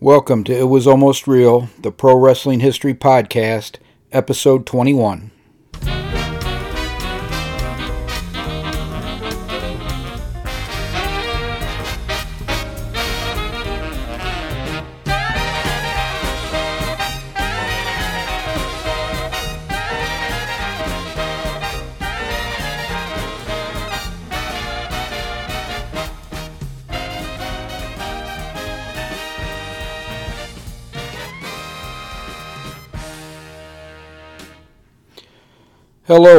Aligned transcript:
Welcome 0.00 0.44
to 0.44 0.56
It 0.56 0.68
Was 0.68 0.86
Almost 0.86 1.26
Real, 1.26 1.70
the 1.82 1.90
Pro 1.90 2.16
Wrestling 2.16 2.60
History 2.60 2.94
Podcast, 2.94 3.78
Episode 4.12 4.64
21. 4.64 5.32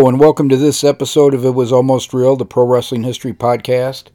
And 0.09 0.19
welcome 0.19 0.49
to 0.49 0.57
this 0.57 0.83
episode 0.83 1.35
of 1.35 1.45
It 1.45 1.53
Was 1.53 1.71
Almost 1.71 2.15
Real, 2.15 2.35
the 2.35 2.43
Pro 2.43 2.65
Wrestling 2.65 3.03
History 3.03 3.31
Podcast. 3.31 4.05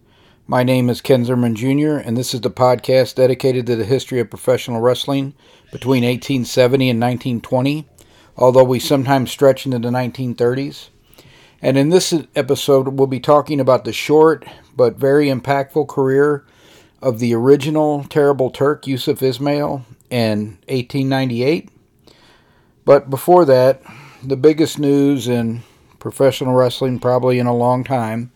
My 0.48 0.64
name 0.64 0.90
is 0.90 1.00
Ken 1.00 1.24
Zimmerman 1.24 1.54
Jr., 1.54 1.98
and 1.98 2.16
this 2.16 2.34
is 2.34 2.40
the 2.40 2.50
podcast 2.50 3.14
dedicated 3.14 3.64
to 3.66 3.76
the 3.76 3.84
history 3.84 4.18
of 4.18 4.28
professional 4.28 4.80
wrestling 4.80 5.34
between 5.70 6.02
1870 6.02 6.90
and 6.90 7.00
1920, 7.00 7.86
although 8.36 8.64
we 8.64 8.80
sometimes 8.80 9.30
stretch 9.30 9.66
into 9.66 9.78
the 9.78 9.90
1930s. 9.90 10.88
And 11.62 11.78
in 11.78 11.90
this 11.90 12.12
episode, 12.34 12.88
we'll 12.88 13.06
be 13.06 13.20
talking 13.20 13.60
about 13.60 13.84
the 13.84 13.92
short 13.92 14.44
but 14.76 14.96
very 14.96 15.28
impactful 15.28 15.86
career 15.86 16.44
of 17.00 17.20
the 17.20 17.36
original 17.36 18.02
Terrible 18.02 18.50
Turk, 18.50 18.88
Yusuf 18.88 19.22
Ismail, 19.22 19.86
in 20.10 20.58
1898. 20.66 21.68
But 22.84 23.10
before 23.10 23.44
that, 23.44 23.80
the 24.24 24.36
biggest 24.36 24.80
news 24.80 25.28
in 25.28 25.62
professional 26.04 26.52
wrestling, 26.52 26.98
probably 26.98 27.38
in 27.38 27.46
a 27.46 27.56
long 27.56 27.82
time, 27.82 28.30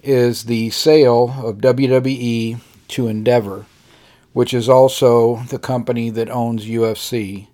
is 0.00 0.44
the 0.44 0.70
sale 0.70 1.34
of 1.42 1.56
WWE 1.56 2.60
to 2.86 3.08
Endeavor, 3.08 3.66
which 4.32 4.54
is 4.54 4.68
also 4.68 5.42
the 5.48 5.58
company 5.58 6.08
that 6.08 6.30
owns 6.30 6.66
UFC. 6.66 7.48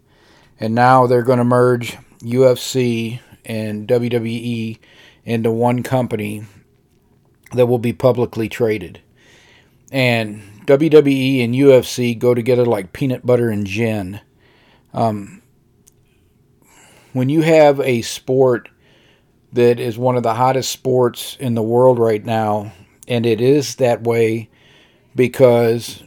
And 0.60 0.74
now 0.74 1.06
they're 1.06 1.22
going 1.22 1.38
to 1.38 1.44
merge 1.44 1.96
UFC 2.18 3.20
and 3.46 3.88
WWE 3.88 4.78
into 5.24 5.50
one 5.50 5.82
company 5.82 6.44
that 7.54 7.64
will 7.64 7.78
be 7.78 7.94
publicly 7.94 8.46
traded. 8.46 9.00
And 9.90 10.42
WWE 10.66 11.42
and 11.42 11.54
UFC 11.54 12.18
go 12.18 12.34
together 12.34 12.66
like 12.66 12.92
peanut 12.92 13.24
butter 13.24 13.48
and 13.48 13.66
gin. 13.66 14.20
Um, 14.92 15.40
when 17.14 17.30
you 17.30 17.40
have 17.40 17.80
a 17.80 18.02
sport 18.02 18.68
that 19.52 19.80
is 19.80 19.98
one 19.98 20.16
of 20.16 20.22
the 20.22 20.34
hottest 20.34 20.70
sports 20.70 21.36
in 21.40 21.54
the 21.54 21.62
world 21.62 21.98
right 21.98 22.24
now, 22.24 22.72
and 23.08 23.26
it 23.26 23.40
is 23.40 23.76
that 23.76 24.02
way 24.02 24.48
because 25.14 26.02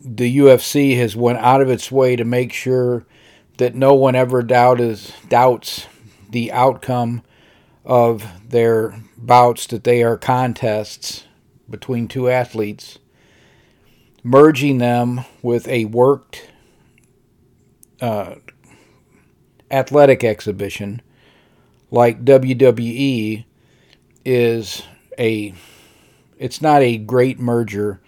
the 0.00 0.38
UFC 0.38 0.96
has 0.98 1.16
went 1.16 1.38
out 1.38 1.62
of 1.62 1.70
its 1.70 1.90
way 1.90 2.16
to 2.16 2.24
make 2.24 2.52
sure 2.52 3.06
that 3.56 3.74
no 3.74 3.94
one 3.94 4.14
ever 4.14 4.42
doubts 4.42 5.12
doubts 5.28 5.86
the 6.30 6.52
outcome 6.52 7.22
of 7.84 8.24
their 8.48 9.00
bouts 9.16 9.66
that 9.68 9.84
they 9.84 10.02
are 10.02 10.16
contests 10.16 11.24
between 11.70 12.08
two 12.08 12.28
athletes 12.28 12.98
merging 14.22 14.78
them 14.78 15.20
with 15.42 15.68
a 15.68 15.84
worked 15.84 16.50
uh, 18.00 18.34
athletic 19.70 20.24
exhibition 20.24 21.00
like 21.94 22.24
WWE 22.24 23.44
is 24.24 24.82
a 25.16 25.54
it's 26.38 26.60
not 26.60 26.82
a 26.82 26.98
great 26.98 27.38
merger 27.38 28.00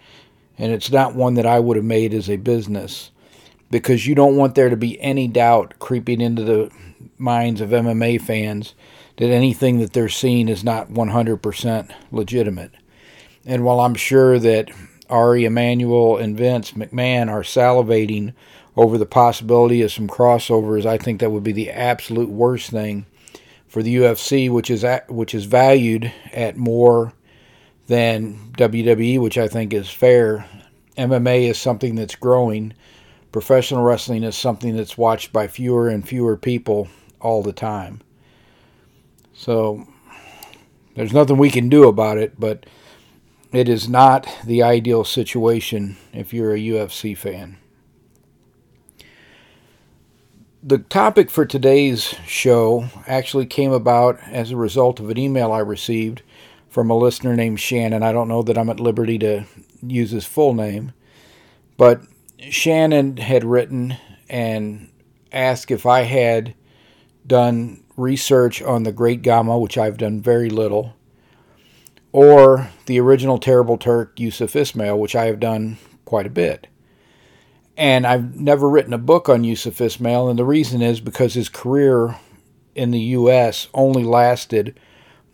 and 0.57 0.73
it's 0.73 0.91
not 0.91 1.15
one 1.15 1.35
that 1.35 1.45
I 1.45 1.59
would 1.59 1.77
have 1.77 1.85
made 1.85 2.13
as 2.13 2.29
a 2.29 2.35
business 2.35 3.11
because 3.71 4.05
you 4.05 4.13
don't 4.13 4.35
want 4.35 4.55
there 4.55 4.69
to 4.69 4.75
be 4.75 4.99
any 4.99 5.29
doubt 5.29 5.75
creeping 5.79 6.19
into 6.19 6.43
the 6.43 6.69
minds 7.17 7.61
of 7.61 7.69
MMA 7.69 8.21
fans 8.21 8.75
that 9.15 9.29
anything 9.29 9.79
that 9.79 9.93
they're 9.93 10.09
seeing 10.09 10.49
is 10.49 10.65
not 10.65 10.89
100% 10.89 11.91
legitimate. 12.11 12.71
And 13.45 13.63
while 13.63 13.79
I'm 13.79 13.95
sure 13.95 14.37
that 14.37 14.69
Ari 15.09 15.45
Emanuel 15.45 16.17
and 16.17 16.37
Vince 16.37 16.71
McMahon 16.71 17.29
are 17.29 17.41
salivating 17.41 18.33
over 18.75 18.97
the 18.97 19.05
possibility 19.05 19.81
of 19.81 19.93
some 19.93 20.09
crossovers, 20.09 20.85
I 20.85 20.97
think 20.97 21.21
that 21.21 21.31
would 21.31 21.43
be 21.43 21.53
the 21.53 21.71
absolute 21.71 22.29
worst 22.29 22.69
thing 22.69 23.05
for 23.67 23.83
the 23.83 23.97
UFC, 23.97 24.49
which 24.49 24.69
is 24.69 24.83
at, 24.83 25.09
which 25.11 25.33
is 25.33 25.45
valued 25.45 26.11
at 26.33 26.57
more 26.57 27.13
than 27.87 28.51
WWE, 28.57 29.19
which 29.19 29.37
I 29.37 29.47
think 29.47 29.73
is 29.73 29.89
fair. 29.89 30.45
MMA 30.97 31.49
is 31.49 31.57
something 31.57 31.95
that's 31.95 32.15
growing. 32.15 32.73
Professional 33.31 33.83
wrestling 33.83 34.23
is 34.23 34.35
something 34.35 34.75
that's 34.75 34.97
watched 34.97 35.31
by 35.31 35.47
fewer 35.47 35.89
and 35.89 36.07
fewer 36.07 36.37
people 36.37 36.87
all 37.19 37.43
the 37.43 37.53
time. 37.53 38.01
So 39.33 39.87
there's 40.95 41.13
nothing 41.13 41.37
we 41.37 41.51
can 41.51 41.69
do 41.69 41.87
about 41.87 42.17
it, 42.17 42.39
but 42.39 42.65
it 43.51 43.69
is 43.69 43.87
not 43.87 44.27
the 44.45 44.63
ideal 44.63 45.03
situation 45.03 45.97
if 46.13 46.33
you're 46.33 46.53
a 46.53 46.59
UFC 46.59 47.15
fan 47.15 47.57
the 50.67 50.79
topic 50.79 51.31
for 51.31 51.45
today's 51.45 52.13
show 52.25 52.89
actually 53.07 53.45
came 53.45 53.71
about 53.71 54.19
as 54.27 54.51
a 54.51 54.57
result 54.57 54.99
of 54.99 55.09
an 55.09 55.17
email 55.17 55.53
I 55.53 55.59
received 55.59 56.23
from 56.67 56.89
a 56.89 56.97
listener 56.97 57.37
named 57.37 57.61
Shannon. 57.61 58.03
I 58.03 58.11
don't 58.11 58.27
know 58.27 58.43
that 58.43 58.57
I'm 58.57 58.69
at 58.69 58.81
liberty 58.81 59.17
to 59.19 59.45
use 59.81 60.11
his 60.11 60.25
full 60.25 60.53
name, 60.53 60.91
but 61.77 62.01
Shannon 62.37 63.15
had 63.15 63.45
written 63.45 63.95
and 64.29 64.89
asked 65.31 65.71
if 65.71 65.85
I 65.85 66.01
had 66.01 66.53
done 67.25 67.81
research 67.95 68.61
on 68.61 68.83
the 68.83 68.91
Great 68.91 69.21
Gama, 69.21 69.57
which 69.57 69.77
I've 69.77 69.97
done 69.97 70.19
very 70.19 70.49
little, 70.49 70.97
or 72.11 72.71
the 72.87 72.99
original 72.99 73.37
Terrible 73.37 73.77
Turk, 73.77 74.19
Yusuf 74.19 74.53
Ismail, 74.53 74.99
which 74.99 75.15
I 75.15 75.27
have 75.27 75.39
done 75.39 75.77
quite 76.03 76.25
a 76.27 76.29
bit. 76.29 76.67
And 77.77 78.07
I've 78.07 78.35
never 78.35 78.67
written 78.67 78.93
a 78.93 78.97
book 78.97 79.29
on 79.29 79.43
Yusuf 79.43 79.79
Ismail, 79.79 80.29
and 80.29 80.39
the 80.39 80.43
reason 80.43 80.81
is 80.81 80.99
because 80.99 81.35
his 81.35 81.47
career 81.47 82.17
in 82.73 82.89
the 82.89 82.99
U.S. 82.99 83.67
only 83.73 84.03
lasted 84.03 84.79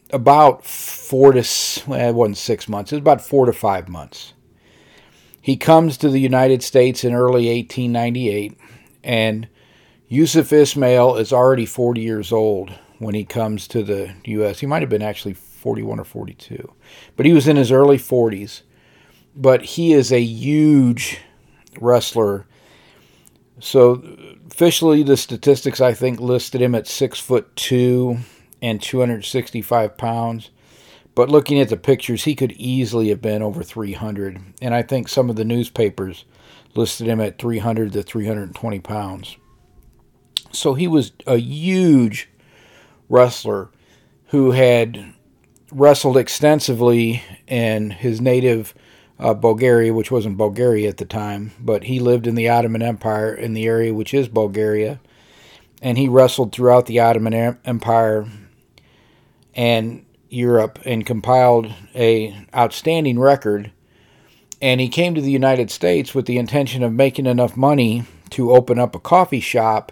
about 0.09 0.65
four 0.65 1.31
to, 1.31 1.43
well, 1.87 2.09
it 2.09 2.13
wasn't 2.13 2.37
six 2.37 2.67
months, 2.67 2.91
it 2.91 2.97
was 2.97 3.01
about 3.01 3.21
four 3.21 3.45
to 3.45 3.53
five 3.53 3.87
months. 3.87 4.33
He 5.39 5.55
comes 5.55 5.97
to 5.97 6.09
the 6.09 6.19
United 6.19 6.63
States 6.63 7.05
in 7.05 7.13
early 7.13 7.47
1898, 7.47 8.57
and 9.05 9.47
Yusuf 10.09 10.51
Ismail 10.51 11.15
is 11.15 11.31
already 11.31 11.65
40 11.65 12.01
years 12.01 12.31
old 12.33 12.71
when 12.99 13.15
he 13.15 13.23
comes 13.23 13.67
to 13.69 13.83
the 13.83 14.13
U.S. 14.25 14.59
He 14.59 14.67
might 14.67 14.81
have 14.81 14.89
been 14.89 15.01
actually 15.01 15.33
41 15.33 15.99
or 15.99 16.03
42, 16.03 16.73
but 17.15 17.25
he 17.25 17.31
was 17.31 17.47
in 17.47 17.55
his 17.55 17.71
early 17.71 17.97
40s. 17.97 18.63
But 19.35 19.63
he 19.63 19.93
is 19.93 20.11
a 20.11 20.21
huge 20.21 21.19
wrestler. 21.79 22.45
So 23.59 24.03
officially, 24.47 25.03
the 25.03 25.17
statistics 25.17 25.81
I 25.81 25.93
think 25.93 26.19
listed 26.19 26.61
him 26.61 26.75
at 26.75 26.87
six 26.87 27.19
foot 27.19 27.55
two 27.55 28.19
and 28.61 28.81
265 28.81 29.97
pounds. 29.97 30.49
But 31.15 31.29
looking 31.29 31.59
at 31.59 31.69
the 31.69 31.77
pictures, 31.77 32.23
he 32.23 32.33
could 32.33 32.53
easily 32.53 33.09
have 33.09 33.21
been 33.21 33.43
over 33.43 33.63
300. 33.63 34.39
And 34.61 34.73
I 34.73 34.81
think 34.81 35.07
some 35.07 35.29
of 35.29 35.35
the 35.35 35.45
newspapers 35.45 36.25
listed 36.75 37.07
him 37.07 37.21
at 37.21 37.37
300 37.37 37.93
to 37.93 38.01
320 38.01 38.79
pounds. 38.79 39.37
So 40.51 40.73
he 40.73 40.87
was 40.87 41.11
a 41.27 41.37
huge 41.37 42.29
wrestler 43.09 43.69
who 44.27 44.51
had 44.51 45.13
wrestled 45.71 46.17
extensively 46.17 47.23
in 47.47 47.91
his 47.91 48.21
native 48.21 48.73
uh, 49.19 49.33
Bulgaria, 49.33 49.93
which 49.93 50.11
wasn't 50.11 50.37
Bulgaria 50.37 50.89
at 50.89 50.97
the 50.97 51.05
time, 51.05 51.51
but 51.59 51.85
he 51.85 51.99
lived 51.99 52.27
in 52.27 52.35
the 52.35 52.49
Ottoman 52.49 52.81
Empire 52.81 53.33
in 53.33 53.53
the 53.53 53.65
area 53.65 53.93
which 53.93 54.13
is 54.13 54.27
Bulgaria, 54.27 54.99
and 55.81 55.97
he 55.97 56.07
wrestled 56.07 56.51
throughout 56.51 56.85
the 56.85 56.99
Ottoman 56.99 57.57
Empire 57.65 58.27
and 59.55 60.05
Europe 60.29 60.79
and 60.85 61.05
compiled 61.05 61.71
a 61.93 62.35
outstanding 62.55 63.19
record. 63.19 63.71
And 64.61 64.79
he 64.79 64.89
came 64.89 65.13
to 65.13 65.21
the 65.21 65.31
United 65.31 65.69
States 65.69 66.15
with 66.15 66.25
the 66.25 66.37
intention 66.37 66.83
of 66.83 66.93
making 66.93 67.25
enough 67.25 67.57
money 67.57 68.03
to 68.31 68.51
open 68.51 68.79
up 68.79 68.95
a 68.95 68.99
coffee 68.99 69.41
shop 69.41 69.91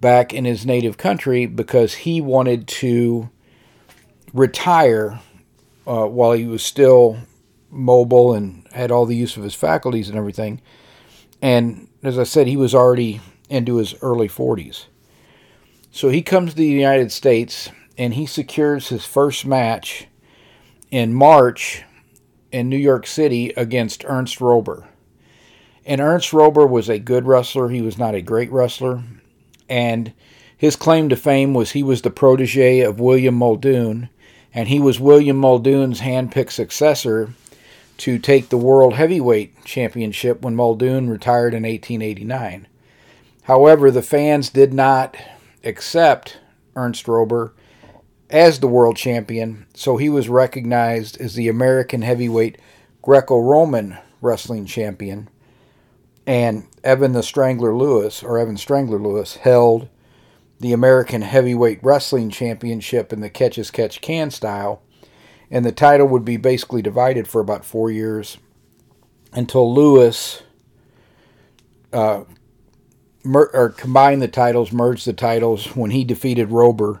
back 0.00 0.34
in 0.34 0.44
his 0.44 0.66
native 0.66 0.98
country 0.98 1.46
because 1.46 1.94
he 1.94 2.20
wanted 2.20 2.66
to 2.66 3.30
retire 4.32 5.20
uh, 5.86 6.04
while 6.04 6.32
he 6.32 6.44
was 6.44 6.62
still 6.62 7.16
mobile 7.74 8.32
and 8.32 8.66
had 8.72 8.90
all 8.90 9.06
the 9.06 9.16
use 9.16 9.36
of 9.36 9.42
his 9.42 9.54
faculties 9.54 10.08
and 10.08 10.16
everything. 10.16 10.60
And 11.42 11.88
as 12.02 12.18
I 12.18 12.24
said, 12.24 12.46
he 12.46 12.56
was 12.56 12.74
already 12.74 13.20
into 13.50 13.76
his 13.76 13.94
early 14.00 14.28
40s. 14.28 14.86
So 15.90 16.08
he 16.08 16.22
comes 16.22 16.50
to 16.50 16.56
the 16.56 16.66
United 16.66 17.12
States 17.12 17.70
and 17.98 18.14
he 18.14 18.26
secures 18.26 18.88
his 18.88 19.04
first 19.04 19.44
match 19.44 20.06
in 20.90 21.12
March 21.14 21.84
in 22.50 22.68
New 22.68 22.78
York 22.78 23.06
City 23.06 23.50
against 23.56 24.04
Ernst 24.06 24.38
Roeber. 24.38 24.86
And 25.84 26.00
Ernst 26.00 26.30
Roeber 26.30 26.68
was 26.68 26.88
a 26.88 26.98
good 26.98 27.26
wrestler. 27.26 27.68
He 27.68 27.82
was 27.82 27.98
not 27.98 28.14
a 28.14 28.22
great 28.22 28.50
wrestler. 28.50 29.02
And 29.68 30.12
his 30.56 30.76
claim 30.76 31.08
to 31.08 31.16
fame 31.16 31.52
was 31.52 31.72
he 31.72 31.82
was 31.82 32.02
the 32.02 32.10
protege 32.10 32.80
of 32.80 33.00
William 33.00 33.34
Muldoon, 33.34 34.08
and 34.52 34.68
he 34.68 34.80
was 34.80 35.00
William 35.00 35.36
Muldoon's 35.36 36.00
handpicked 36.00 36.52
successor 36.52 37.34
to 37.98 38.18
take 38.18 38.48
the 38.48 38.56
World 38.56 38.94
Heavyweight 38.94 39.64
Championship 39.64 40.42
when 40.42 40.56
Muldoon 40.56 41.08
retired 41.08 41.54
in 41.54 41.62
1889. 41.62 42.66
However, 43.42 43.90
the 43.90 44.02
fans 44.02 44.50
did 44.50 44.72
not 44.72 45.16
accept 45.62 46.38
Ernst 46.76 47.06
Roeber 47.06 47.52
as 48.30 48.58
the 48.58 48.66
world 48.66 48.96
champion, 48.96 49.66
so 49.74 49.96
he 49.96 50.08
was 50.08 50.28
recognized 50.28 51.20
as 51.20 51.34
the 51.34 51.48
American 51.48 52.02
heavyweight 52.02 52.58
Greco 53.02 53.38
Roman 53.38 53.98
wrestling 54.20 54.66
champion. 54.66 55.28
And 56.26 56.66
Evan 56.82 57.12
the 57.12 57.22
Strangler 57.22 57.76
Lewis, 57.76 58.22
or 58.22 58.38
Evan 58.38 58.56
Strangler 58.56 58.98
Lewis, 58.98 59.36
held 59.36 59.88
the 60.58 60.72
American 60.72 61.22
Heavyweight 61.22 61.80
Wrestling 61.82 62.30
Championship 62.30 63.12
in 63.12 63.20
the 63.20 63.28
catch 63.28 63.58
as 63.58 63.70
catch 63.70 64.00
can 64.00 64.30
style. 64.30 64.80
And 65.50 65.64
the 65.64 65.72
title 65.72 66.06
would 66.08 66.24
be 66.24 66.36
basically 66.36 66.82
divided 66.82 67.28
for 67.28 67.40
about 67.40 67.64
four 67.64 67.90
years 67.90 68.38
until 69.32 69.72
Lewis 69.72 70.42
uh, 71.92 72.24
mer- 73.22 73.50
or 73.52 73.70
combined 73.70 74.22
the 74.22 74.28
titles, 74.28 74.72
merged 74.72 75.06
the 75.06 75.12
titles 75.12 75.76
when 75.76 75.90
he 75.90 76.04
defeated 76.04 76.48
Roeber 76.48 77.00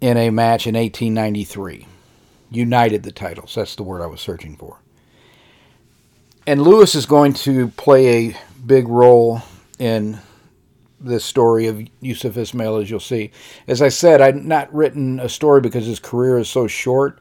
in 0.00 0.16
a 0.16 0.30
match 0.30 0.66
in 0.66 0.74
1893. 0.74 1.86
United 2.50 3.02
the 3.02 3.12
titles. 3.12 3.54
That's 3.54 3.74
the 3.74 3.82
word 3.82 4.00
I 4.00 4.06
was 4.06 4.20
searching 4.20 4.56
for. 4.56 4.80
And 6.46 6.62
Lewis 6.62 6.94
is 6.94 7.04
going 7.04 7.34
to 7.34 7.68
play 7.68 8.30
a 8.30 8.36
big 8.64 8.88
role 8.88 9.42
in 9.78 10.18
this 11.00 11.24
story 11.24 11.66
of 11.66 11.86
Yusuf 12.00 12.36
Ismail, 12.36 12.76
as 12.76 12.90
you'll 12.90 13.00
see. 13.00 13.30
As 13.66 13.82
I 13.82 13.90
said, 13.90 14.20
I've 14.20 14.34
not 14.36 14.72
written 14.74 15.20
a 15.20 15.28
story 15.28 15.60
because 15.60 15.84
his 15.84 16.00
career 16.00 16.38
is 16.38 16.48
so 16.48 16.66
short, 16.66 17.20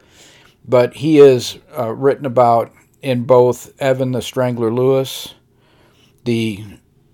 but 0.68 0.96
he 0.96 1.20
is 1.20 1.58
uh, 1.78 1.94
written 1.94 2.26
about 2.26 2.72
in 3.02 3.24
both 3.24 3.80
Evan 3.82 4.12
the 4.12 4.22
Strangler 4.22 4.72
Lewis, 4.72 5.34
the 6.26 6.64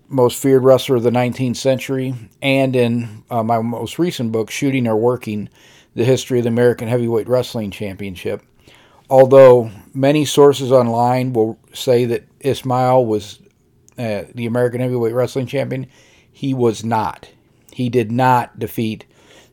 most 0.08 0.42
feared 0.42 0.64
wrestler 0.64 0.96
of 0.96 1.04
the 1.04 1.12
19th 1.12 1.58
century, 1.58 2.16
and 2.42 2.76
in 2.76 3.24
uh, 3.30 3.44
my 3.44 3.62
most 3.62 4.00
recent 4.00 4.32
book, 4.32 4.50
Shooting 4.50 4.88
or 4.88 4.96
Working 4.96 5.50
The 5.96 6.04
History 6.04 6.40
of 6.40 6.44
the 6.44 6.50
American 6.50 6.88
Heavyweight 6.88 7.28
Wrestling 7.28 7.72
Championship. 7.72 8.44
Although 9.10 9.70
many 9.94 10.26
sources 10.26 10.72
online 10.72 11.34
will 11.34 11.60
say 11.74 12.06
that 12.06 12.26
Ismail 12.40 13.06
was 13.06 13.40
uh, 13.98 14.24
the 14.34 14.48
American 14.48 14.82
Heavyweight 14.82 15.14
Wrestling 15.14 15.46
Champion, 15.46 15.88
he 16.32 16.54
was 16.54 16.84
not. 16.84 17.30
He 17.72 17.90
did 17.90 18.12
not 18.12 18.58
defeat 18.58 19.06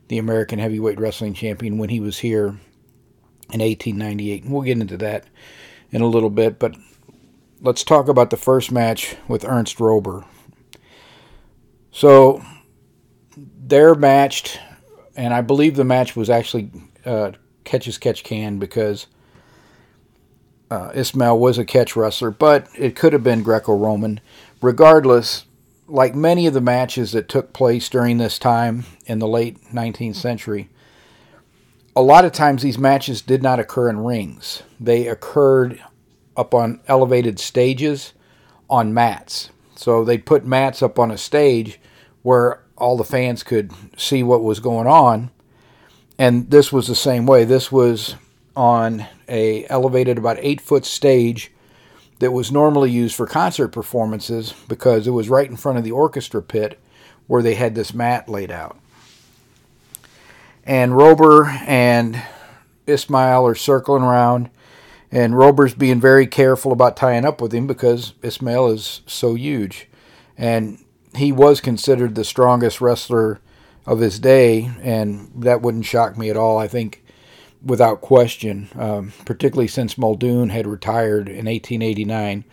the 0.07 0.17
American 0.17 0.57
Heavyweight 0.57 0.99
Wrestling 0.99 1.33
Champion 1.33 1.77
when 1.77 1.89
he 1.89 1.99
was 1.99 2.19
here 2.19 2.59
in 3.51 3.59
1898. 3.59 4.43
And 4.43 4.51
we'll 4.51 4.63
get 4.63 4.79
into 4.79 4.97
that 4.97 5.25
in 5.91 6.01
a 6.01 6.07
little 6.07 6.29
bit, 6.29 6.57
but 6.57 6.75
let's 7.61 7.83
talk 7.83 8.07
about 8.07 8.29
the 8.29 8.37
first 8.37 8.71
match 8.71 9.15
with 9.27 9.45
Ernst 9.45 9.77
Roeber. 9.77 10.25
So 11.91 12.41
they're 13.35 13.95
matched, 13.95 14.59
and 15.15 15.33
I 15.33 15.41
believe 15.41 15.75
the 15.75 15.83
match 15.83 16.15
was 16.15 16.29
actually 16.29 16.71
uh, 17.05 17.31
catch 17.63 17.87
as 17.87 17.97
catch 17.97 18.23
can 18.23 18.57
because 18.57 19.07
uh, 20.69 20.91
Ismail 20.95 21.37
was 21.37 21.57
a 21.57 21.65
catch 21.65 21.95
wrestler, 21.95 22.31
but 22.31 22.67
it 22.77 22.95
could 22.95 23.13
have 23.13 23.23
been 23.23 23.43
Greco 23.43 23.75
Roman. 23.75 24.21
Regardless, 24.61 25.45
like 25.87 26.15
many 26.15 26.47
of 26.47 26.53
the 26.53 26.61
matches 26.61 27.11
that 27.11 27.27
took 27.27 27.51
place 27.51 27.89
during 27.89 28.17
this 28.17 28.39
time 28.39 28.85
in 29.05 29.19
the 29.19 29.27
late 29.27 29.61
19th 29.73 30.15
century, 30.15 30.69
a 31.95 32.01
lot 32.01 32.25
of 32.25 32.31
times 32.31 32.61
these 32.61 32.77
matches 32.77 33.21
did 33.21 33.43
not 33.43 33.59
occur 33.59 33.89
in 33.89 34.03
rings. 34.03 34.63
They 34.79 35.07
occurred 35.07 35.81
up 36.37 36.53
on 36.53 36.79
elevated 36.87 37.39
stages 37.39 38.13
on 38.69 38.93
mats. 38.93 39.49
So 39.75 40.05
they 40.05 40.17
put 40.17 40.45
mats 40.45 40.81
up 40.81 40.97
on 40.97 41.11
a 41.11 41.17
stage 41.17 41.79
where 42.21 42.61
all 42.77 42.97
the 42.97 43.03
fans 43.03 43.43
could 43.43 43.71
see 43.97 44.23
what 44.23 44.43
was 44.43 44.59
going 44.59 44.87
on. 44.87 45.31
And 46.17 46.49
this 46.49 46.71
was 46.71 46.87
the 46.87 46.95
same 46.95 47.25
way. 47.25 47.43
This 47.43 47.71
was 47.71 48.15
on 48.55 49.05
a 49.27 49.65
elevated 49.67 50.17
about 50.17 50.37
eight 50.39 50.61
foot 50.61 50.85
stage 50.85 51.51
that 52.19 52.31
was 52.31 52.51
normally 52.51 52.91
used 52.91 53.15
for 53.15 53.25
concert 53.25 53.69
performances 53.69 54.53
because 54.67 55.07
it 55.07 55.11
was 55.11 55.29
right 55.29 55.49
in 55.49 55.57
front 55.57 55.77
of 55.77 55.83
the 55.83 55.91
orchestra 55.91 56.41
pit 56.41 56.79
where 57.27 57.41
they 57.41 57.55
had 57.55 57.75
this 57.75 57.93
mat 57.93 58.29
laid 58.29 58.51
out. 58.51 58.77
And 60.63 60.93
Roeber 60.93 61.47
and 61.67 62.21
Ismail 62.87 63.45
are 63.47 63.55
circling 63.55 64.03
around, 64.03 64.49
and 65.11 65.33
Roeber's 65.33 65.73
being 65.73 65.99
very 65.99 66.27
careful 66.27 66.71
about 66.71 66.97
tying 66.97 67.25
up 67.25 67.41
with 67.41 67.53
him 67.53 67.67
because 67.67 68.13
Ismail 68.21 68.67
is 68.67 69.01
so 69.05 69.35
huge. 69.35 69.87
And 70.37 70.83
he 71.15 71.31
was 71.31 71.61
considered 71.61 72.15
the 72.15 72.23
strongest 72.23 72.79
wrestler 72.79 73.39
of 73.85 73.99
his 73.99 74.19
day, 74.19 74.71
and 74.81 75.31
that 75.35 75.61
wouldn't 75.61 75.85
shock 75.85 76.17
me 76.17 76.29
at 76.29 76.37
all. 76.37 76.57
I 76.57 76.67
think, 76.67 77.03
without 77.63 78.01
question, 78.01 78.69
um, 78.75 79.13
particularly 79.25 79.67
since 79.67 79.97
Muldoon 79.97 80.49
had 80.49 80.67
retired 80.67 81.27
in 81.27 81.45
1889, 81.45 82.45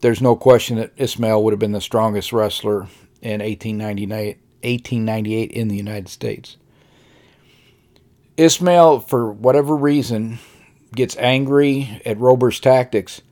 there's 0.00 0.22
no 0.22 0.34
question 0.36 0.76
that 0.76 0.92
Ismail 0.96 1.42
would 1.44 1.52
have 1.52 1.60
been 1.60 1.72
the 1.72 1.80
strongest 1.80 2.32
wrestler 2.32 2.88
in 3.20 3.40
1898, 3.40 4.38
1898 4.62 5.50
in 5.50 5.68
the 5.68 5.76
United 5.76 6.08
States. 6.08 6.56
Ismail, 8.36 9.00
for 9.00 9.32
whatever 9.32 9.76
reason, 9.76 10.38
gets 10.94 11.16
angry 11.16 12.00
at 12.04 12.18
Roeber's 12.18 12.60
tactics 12.60 13.22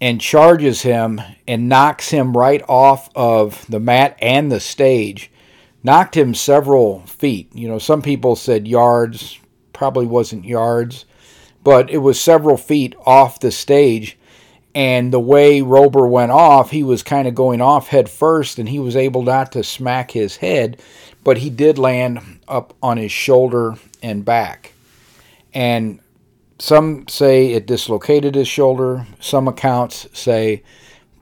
and 0.00 0.20
charges 0.20 0.82
him 0.82 1.20
and 1.48 1.68
knocks 1.68 2.10
him 2.10 2.36
right 2.36 2.62
off 2.68 3.08
of 3.14 3.64
the 3.68 3.80
mat 3.80 4.16
and 4.20 4.50
the 4.52 4.60
stage. 4.60 5.30
Knocked 5.82 6.16
him 6.16 6.34
several 6.34 7.00
feet. 7.06 7.54
You 7.54 7.68
know, 7.68 7.78
some 7.78 8.02
people 8.02 8.36
said 8.36 8.66
yards, 8.66 9.38
probably 9.72 10.06
wasn't 10.06 10.44
yards, 10.44 11.04
but 11.62 11.90
it 11.90 11.98
was 11.98 12.20
several 12.20 12.56
feet 12.56 12.94
off 13.06 13.40
the 13.40 13.52
stage. 13.52 14.18
And 14.76 15.10
the 15.10 15.18
way 15.18 15.62
Roeber 15.62 16.06
went 16.06 16.32
off, 16.32 16.70
he 16.70 16.82
was 16.82 17.02
kind 17.02 17.26
of 17.26 17.34
going 17.34 17.62
off 17.62 17.88
head 17.88 18.10
first, 18.10 18.58
and 18.58 18.68
he 18.68 18.78
was 18.78 18.94
able 18.94 19.22
not 19.22 19.52
to 19.52 19.64
smack 19.64 20.10
his 20.10 20.36
head, 20.36 20.82
but 21.24 21.38
he 21.38 21.48
did 21.48 21.78
land 21.78 22.40
up 22.46 22.74
on 22.82 22.98
his 22.98 23.10
shoulder 23.10 23.76
and 24.02 24.22
back. 24.22 24.74
And 25.54 25.98
some 26.58 27.08
say 27.08 27.52
it 27.54 27.66
dislocated 27.66 28.34
his 28.34 28.48
shoulder. 28.48 29.06
Some 29.18 29.48
accounts 29.48 30.08
say 30.12 30.62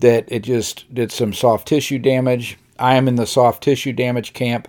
that 0.00 0.25
it 0.26 0.40
just 0.40 0.92
did 0.92 1.12
some 1.12 1.32
soft 1.32 1.68
tissue 1.68 2.00
damage. 2.00 2.58
I 2.76 2.96
am 2.96 3.06
in 3.06 3.14
the 3.14 3.25
soft 3.25 3.62
tissue 3.62 3.92
damage 3.92 4.32
camp 4.32 4.66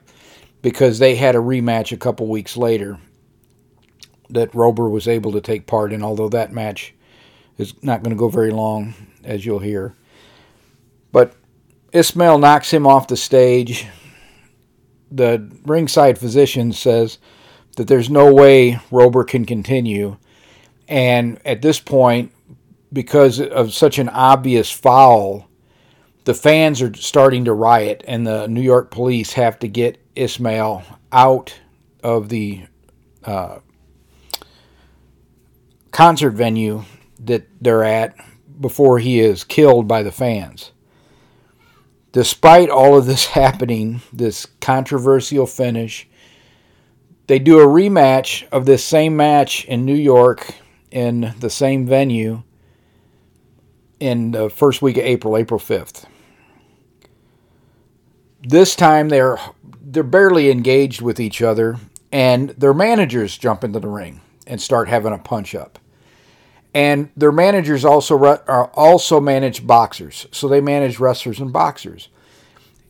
because 0.62 1.00
they 1.00 1.16
had 1.16 1.34
a 1.36 1.40
rematch 1.40 1.92
a 1.92 1.98
couple 1.98 2.28
weeks 2.28 2.56
later 2.56 3.00
that 4.30 4.52
Roeber 4.52 4.92
was 4.92 5.08
able 5.08 5.32
to 5.32 5.42
take 5.42 5.66
part 5.66 5.92
in, 5.92 6.04
although 6.04 6.30
that 6.30 6.54
match 6.54 6.94
is 7.58 7.74
not 7.84 8.04
going 8.04 8.16
to 8.16 8.20
go 8.20 8.30
very 8.30 8.52
long, 8.52 8.94
as 9.24 9.46
you'll 9.46 9.60
hear. 9.60 9.96
But 11.12 11.34
Ismail 11.94 12.40
knocks 12.40 12.72
him 12.72 12.86
off 12.86 13.08
the 13.08 13.18
stage. 13.18 13.88
The 15.12 15.50
ringside 15.66 16.18
physician 16.18 16.74
says 16.74 17.20
that 17.78 17.88
there's 17.88 18.10
no 18.10 18.34
way 18.34 18.80
Roeber 18.92 19.26
can 19.28 19.46
continue 19.46 20.18
and 20.88 21.40
at 21.46 21.62
this 21.62 21.80
point, 21.80 22.32
because 22.94 23.42
of 23.42 23.74
such 23.74 24.00
an 24.00 24.10
obvious 24.10 24.72
foul, 24.72 25.48
the 26.26 26.34
fans 26.34 26.82
are 26.82 26.94
starting 26.94 27.46
to 27.46 27.54
riot, 27.54 28.04
and 28.08 28.26
the 28.26 28.48
New 28.48 28.62
York 28.62 28.92
police 28.92 29.34
have 29.34 29.60
to 29.60 29.68
get 29.68 29.98
Ismail 30.16 30.84
out 31.12 31.56
of 32.04 32.30
the 32.30 32.66
uh, 33.24 33.60
concert 35.92 36.32
venue 36.32 36.84
that 37.20 37.48
they're 37.62 37.84
at 37.84 38.16
before 38.60 39.00
he 39.00 39.20
is 39.20 39.44
killed 39.44 39.88
by 39.88 40.04
the 40.04 40.12
fans. 40.12 40.72
Despite 42.12 42.70
all 42.70 42.98
of 42.98 43.06
this 43.06 43.26
happening, 43.42 44.02
this 44.14 44.46
controversial 44.62 45.46
finish, 45.46 46.08
they 47.28 47.40
do 47.40 47.60
a 47.60 47.66
rematch 47.66 48.48
of 48.50 48.66
this 48.66 48.84
same 48.84 49.18
match 49.18 49.66
in 49.66 49.86
New 49.86 49.96
York 49.96 50.54
in 50.92 51.34
the 51.40 51.50
same 51.50 51.86
venue 51.86 52.44
in 54.00 54.32
the 54.32 54.50
first 54.50 54.82
week 54.82 54.98
of 54.98 55.04
April, 55.04 55.36
April 55.36 55.60
5th. 55.60 56.06
This 58.42 58.76
time 58.76 59.10
they're 59.10 59.40
they're 59.82 60.04
barely 60.04 60.52
engaged 60.52 61.02
with 61.02 61.20
each 61.20 61.42
other, 61.42 61.78
and 62.12 62.50
their 62.52 62.74
managers 62.74 63.38
jump 63.38 63.64
into 63.64 63.80
the 63.80 63.88
ring 63.88 64.22
and 64.46 64.62
start 64.62 64.88
having 64.88 65.14
a 65.14 65.18
punch 65.18 65.56
up. 65.56 65.80
And 66.76 67.10
their 67.16 67.32
managers 67.32 67.86
also 67.86 68.22
are 68.22 68.70
also 68.74 69.22
manage 69.22 69.66
boxers, 69.66 70.28
so 70.34 70.50
they 70.50 70.60
manage 70.60 71.00
wrestlers 71.00 71.40
and 71.40 71.54
boxers. 71.54 72.10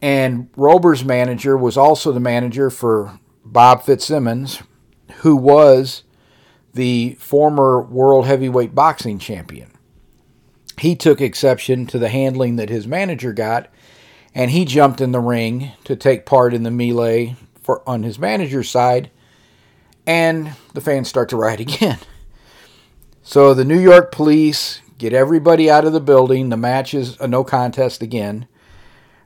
And 0.01 0.49
Roeber's 0.57 1.05
manager 1.05 1.55
was 1.55 1.77
also 1.77 2.11
the 2.11 2.19
manager 2.19 2.71
for 2.71 3.19
Bob 3.45 3.83
Fitzsimmons, 3.83 4.63
who 5.17 5.35
was 5.35 6.01
the 6.73 7.15
former 7.19 7.79
world 7.79 8.25
heavyweight 8.25 8.73
boxing 8.73 9.19
champion. 9.19 9.71
He 10.79 10.95
took 10.95 11.21
exception 11.21 11.85
to 11.85 11.99
the 11.99 12.09
handling 12.09 12.55
that 12.55 12.69
his 12.69 12.87
manager 12.87 13.33
got, 13.33 13.69
and 14.33 14.49
he 14.49 14.65
jumped 14.65 14.99
in 14.99 15.11
the 15.11 15.19
ring 15.19 15.73
to 15.83 15.95
take 15.95 16.25
part 16.25 16.55
in 16.55 16.63
the 16.63 16.71
melee 16.71 17.35
for 17.61 17.87
on 17.87 18.01
his 18.01 18.17
manager's 18.17 18.69
side, 18.69 19.11
and 20.07 20.53
the 20.73 20.81
fans 20.81 21.07
start 21.07 21.29
to 21.29 21.37
riot 21.37 21.59
again. 21.59 21.99
So 23.27 23.55
the 23.55 23.65
New 23.65 23.79
York 23.79 24.11
police 24.11 24.81
get 24.99 25.11
everybody 25.11 25.67
out 25.67 25.83
of 25.83 25.93
the 25.93 25.99
building. 25.99 26.49
The 26.49 26.57
match 26.57 26.93
is 26.93 27.19
a 27.19 27.27
no 27.27 27.43
contest 27.43 28.03
again. 28.03 28.47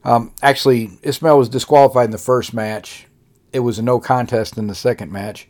Um, 0.05 0.33
actually, 0.41 0.97
Ismail 1.03 1.37
was 1.37 1.49
disqualified 1.49 2.05
in 2.05 2.11
the 2.11 2.17
first 2.17 2.53
match. 2.53 3.07
It 3.51 3.59
was 3.59 3.77
a 3.77 3.83
no 3.83 3.99
contest 3.99 4.57
in 4.57 4.67
the 4.67 4.73
second 4.73 5.11
match. 5.11 5.49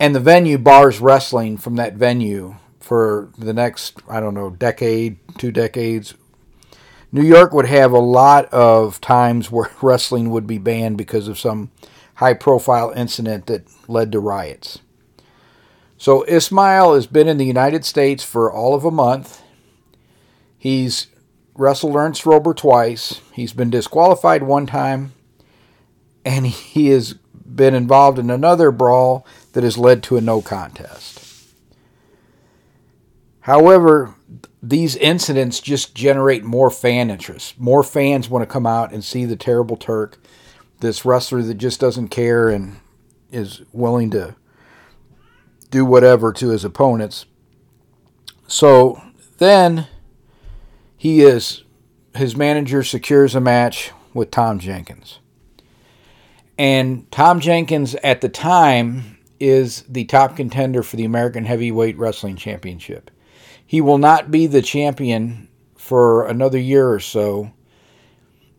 And 0.00 0.12
the 0.12 0.18
venue 0.18 0.58
bars 0.58 1.00
wrestling 1.00 1.56
from 1.56 1.76
that 1.76 1.94
venue 1.94 2.56
for 2.80 3.30
the 3.38 3.54
next, 3.54 4.02
I 4.08 4.18
don't 4.18 4.34
know, 4.34 4.50
decade, 4.50 5.18
two 5.38 5.52
decades. 5.52 6.14
New 7.12 7.22
York 7.22 7.52
would 7.52 7.66
have 7.66 7.92
a 7.92 8.00
lot 8.00 8.46
of 8.46 9.00
times 9.00 9.50
where 9.52 9.70
wrestling 9.80 10.30
would 10.30 10.48
be 10.48 10.58
banned 10.58 10.98
because 10.98 11.28
of 11.28 11.38
some 11.38 11.70
high 12.16 12.34
profile 12.34 12.90
incident 12.90 13.46
that 13.46 13.68
led 13.86 14.10
to 14.10 14.18
riots. 14.18 14.80
So 15.98 16.22
Ismail 16.22 16.94
has 16.94 17.08
been 17.08 17.26
in 17.26 17.38
the 17.38 17.44
United 17.44 17.84
States 17.84 18.24
for 18.24 18.50
all 18.50 18.74
of 18.74 18.84
a 18.84 18.90
month. 18.90 19.42
He's 20.56 21.08
wrestled 21.54 21.96
Ernst 21.96 22.22
Roeber 22.22 22.56
twice. 22.56 23.20
He's 23.32 23.52
been 23.52 23.68
disqualified 23.68 24.44
one 24.44 24.66
time. 24.66 25.12
And 26.24 26.46
he 26.46 26.88
has 26.88 27.14
been 27.14 27.74
involved 27.74 28.18
in 28.18 28.30
another 28.30 28.70
brawl 28.70 29.26
that 29.52 29.64
has 29.64 29.76
led 29.76 30.04
to 30.04 30.16
a 30.16 30.20
no 30.20 30.40
contest. 30.40 31.24
However, 33.40 34.14
these 34.62 34.94
incidents 34.96 35.58
just 35.58 35.96
generate 35.96 36.44
more 36.44 36.70
fan 36.70 37.10
interest. 37.10 37.58
More 37.58 37.82
fans 37.82 38.28
want 38.28 38.42
to 38.42 38.52
come 38.52 38.66
out 38.66 38.92
and 38.92 39.02
see 39.02 39.24
the 39.24 39.36
terrible 39.36 39.76
Turk, 39.76 40.18
this 40.78 41.04
wrestler 41.04 41.42
that 41.42 41.54
just 41.54 41.80
doesn't 41.80 42.08
care 42.08 42.50
and 42.50 42.76
is 43.32 43.62
willing 43.72 44.10
to 44.10 44.36
do 45.70 45.84
whatever 45.84 46.32
to 46.32 46.48
his 46.48 46.64
opponents. 46.64 47.26
So 48.46 49.00
then 49.38 49.86
he 50.96 51.20
is 51.20 51.62
his 52.14 52.36
manager 52.36 52.82
secures 52.82 53.34
a 53.34 53.40
match 53.40 53.92
with 54.14 54.30
Tom 54.30 54.58
Jenkins. 54.58 55.20
And 56.58 57.08
Tom 57.12 57.38
Jenkins 57.38 57.94
at 57.96 58.20
the 58.20 58.28
time 58.28 59.18
is 59.38 59.82
the 59.82 60.04
top 60.06 60.36
contender 60.36 60.82
for 60.82 60.96
the 60.96 61.04
American 61.04 61.44
Heavyweight 61.44 61.96
Wrestling 61.96 62.36
Championship. 62.36 63.10
He 63.64 63.80
will 63.80 63.98
not 63.98 64.30
be 64.30 64.46
the 64.46 64.62
champion 64.62 65.48
for 65.76 66.26
another 66.26 66.58
year 66.58 66.90
or 66.90 66.98
so 66.98 67.52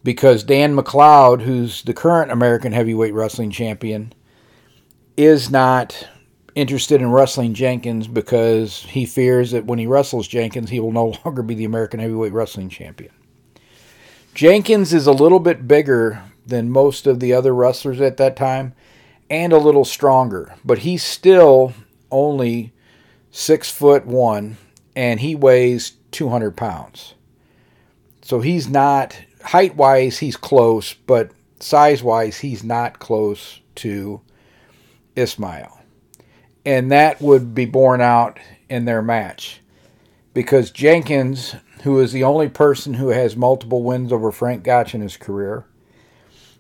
because 0.04 0.44
Dan 0.44 0.76
McLeod, 0.76 1.42
who's 1.42 1.84
the 1.84 1.94
current 1.94 2.32
American 2.32 2.72
Heavyweight 2.72 3.14
Wrestling 3.14 3.52
Champion, 3.52 4.14
is 5.18 5.50
not 5.50 6.08
interested 6.60 7.02
in 7.02 7.12
wrestling 7.12 7.54
Jenkins 7.54 8.08
because 8.08 8.84
he 8.84 9.06
fears 9.06 9.52
that 9.52 9.66
when 9.66 9.80
he 9.80 9.88
wrestles 9.88 10.28
Jenkins, 10.28 10.70
he 10.70 10.80
will 10.80 10.92
no 10.92 11.14
longer 11.26 11.42
be 11.42 11.56
the 11.56 11.66
American 11.66 12.00
Heavyweight 12.00 12.34
Wrestling 12.34 12.70
Champion. 12.70 13.12
Jenkins 14.34 14.94
is 14.94 15.08
a 15.08 15.12
little 15.12 15.40
bit 15.40 15.68
bigger 15.68 16.22
than 16.46 16.70
most 16.70 17.08
of 17.08 17.20
the 17.20 17.34
other 17.34 17.54
wrestlers 17.54 18.02
at 18.02 18.18
that 18.18 18.36
time 18.36 18.74
and 19.30 19.54
a 19.54 19.58
little 19.58 19.86
stronger, 19.86 20.56
but 20.66 20.80
he's 20.80 21.04
still 21.04 21.74
only 22.12 22.74
six 23.32 23.70
foot 23.72 24.06
one 24.06 24.58
and 24.96 25.20
he 25.20 25.36
weighs 25.36 25.94
200 26.12 26.58
pounds. 26.58 27.14
So 28.22 28.42
he's 28.42 28.68
not, 28.68 29.20
height 29.44 29.76
wise, 29.76 30.20
he's 30.20 30.38
close, 30.38 30.94
but 30.94 31.32
size 31.60 32.04
wise, 32.04 32.40
he's 32.40 32.64
not 32.64 33.00
close 33.00 33.60
to 33.76 34.22
Ismail 35.16 35.79
and 36.66 36.92
that 36.92 37.22
would 37.22 37.54
be 37.54 37.66
borne 37.66 38.02
out 38.02 38.40
in 38.70 38.86
their 38.86 39.02
match. 39.02 39.62
Because 40.34 40.72
Jenkins, 40.72 41.56
who 41.84 42.00
is 42.00 42.12
the 42.12 42.24
only 42.24 42.50
person 42.50 42.96
who 42.96 43.10
has 43.10 43.36
multiple 43.36 43.84
wins 43.84 44.12
over 44.12 44.32
Frank 44.32 44.64
Gotch 44.64 44.94
in 44.94 45.02
his 45.02 45.18
career, 45.18 45.66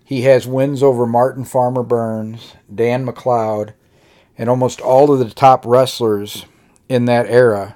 he 0.03 0.22
has 0.24 0.48
wins 0.48 0.82
over 0.82 1.06
Martin 1.06 1.46
Farmer 1.46 1.84
Burns, 1.84 2.56
Dan 2.74 3.06
McLeod, 3.06 3.74
and 4.38 4.50
almost 4.50 4.82
all 4.82 5.12
of 5.12 5.20
the 5.20 5.29
top 5.29 5.65
wrestlers 5.65 6.46
in 6.88 7.06
that 7.06 7.27
era 7.27 7.75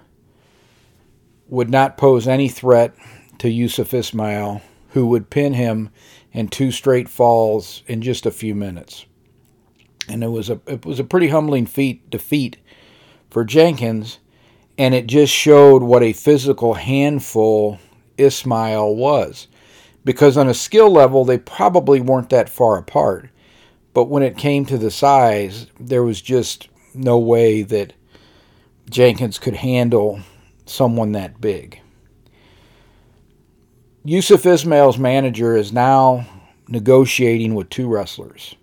would 1.48 1.70
not 1.70 1.98
pose 1.98 2.27
any 2.27 2.50
threat 2.50 2.96
to 3.38 3.50
Yusuf 3.50 3.94
Ismail, 3.94 4.62
who 4.89 5.06
would 5.06 5.30
pin 5.30 5.53
him 5.53 5.92
in 6.32 6.48
two 6.48 6.72
straight 6.72 7.08
falls 7.08 7.84
in 7.86 8.01
just 8.01 8.25
a 8.25 8.32
few 8.32 8.56
minutes 8.56 9.06
and 10.07 10.24
it 10.24 10.27
was 10.27 10.50
a 10.50 10.60
it 10.67 10.86
was 10.86 11.00
a 11.00 11.03
pretty 11.03 11.29
humbling 11.29 11.65
feat 11.65 12.10
defeat 12.10 12.57
for 13.29 13.43
Jenkins, 13.43 14.19
and 14.77 14.93
it 14.93 15.07
just 15.07 15.33
showed 15.33 15.83
what 15.83 16.03
a 16.03 16.13
physical 16.13 16.75
handful 16.75 17.79
Ismail 18.17 18.95
was, 18.95 19.48
because 20.05 20.38
on 20.38 20.48
a 20.48 20.53
skill 20.53 20.89
level 20.89 21.25
they 21.25 21.38
probably 21.38 22.00
weren't 22.00 22.29
that 22.29 22.50
far 22.50 22.77
apart, 22.77 23.29
but 23.93 24.05
when 24.05 24.24
it 24.24 24.38
came 24.38 24.65
to 24.65 24.77
the 24.77 24.91
size, 24.91 25.67
there 25.79 26.03
was 26.03 26.22
just 26.22 26.69
no 26.93 27.17
way 27.17 27.63
that 27.63 27.93
Jenkins 28.89 29.39
could 29.39 29.55
handle 29.55 30.19
someone 30.65 31.13
that 31.13 31.41
big. 31.41 31.79
Yusuf 34.05 34.45
Ismail's 34.45 34.98
manager 34.98 35.55
is 35.55 35.72
now 35.72 36.27
negotiating 36.67 37.55
with 37.55 37.69
two 37.69 37.88
wrestlers. 37.88 38.55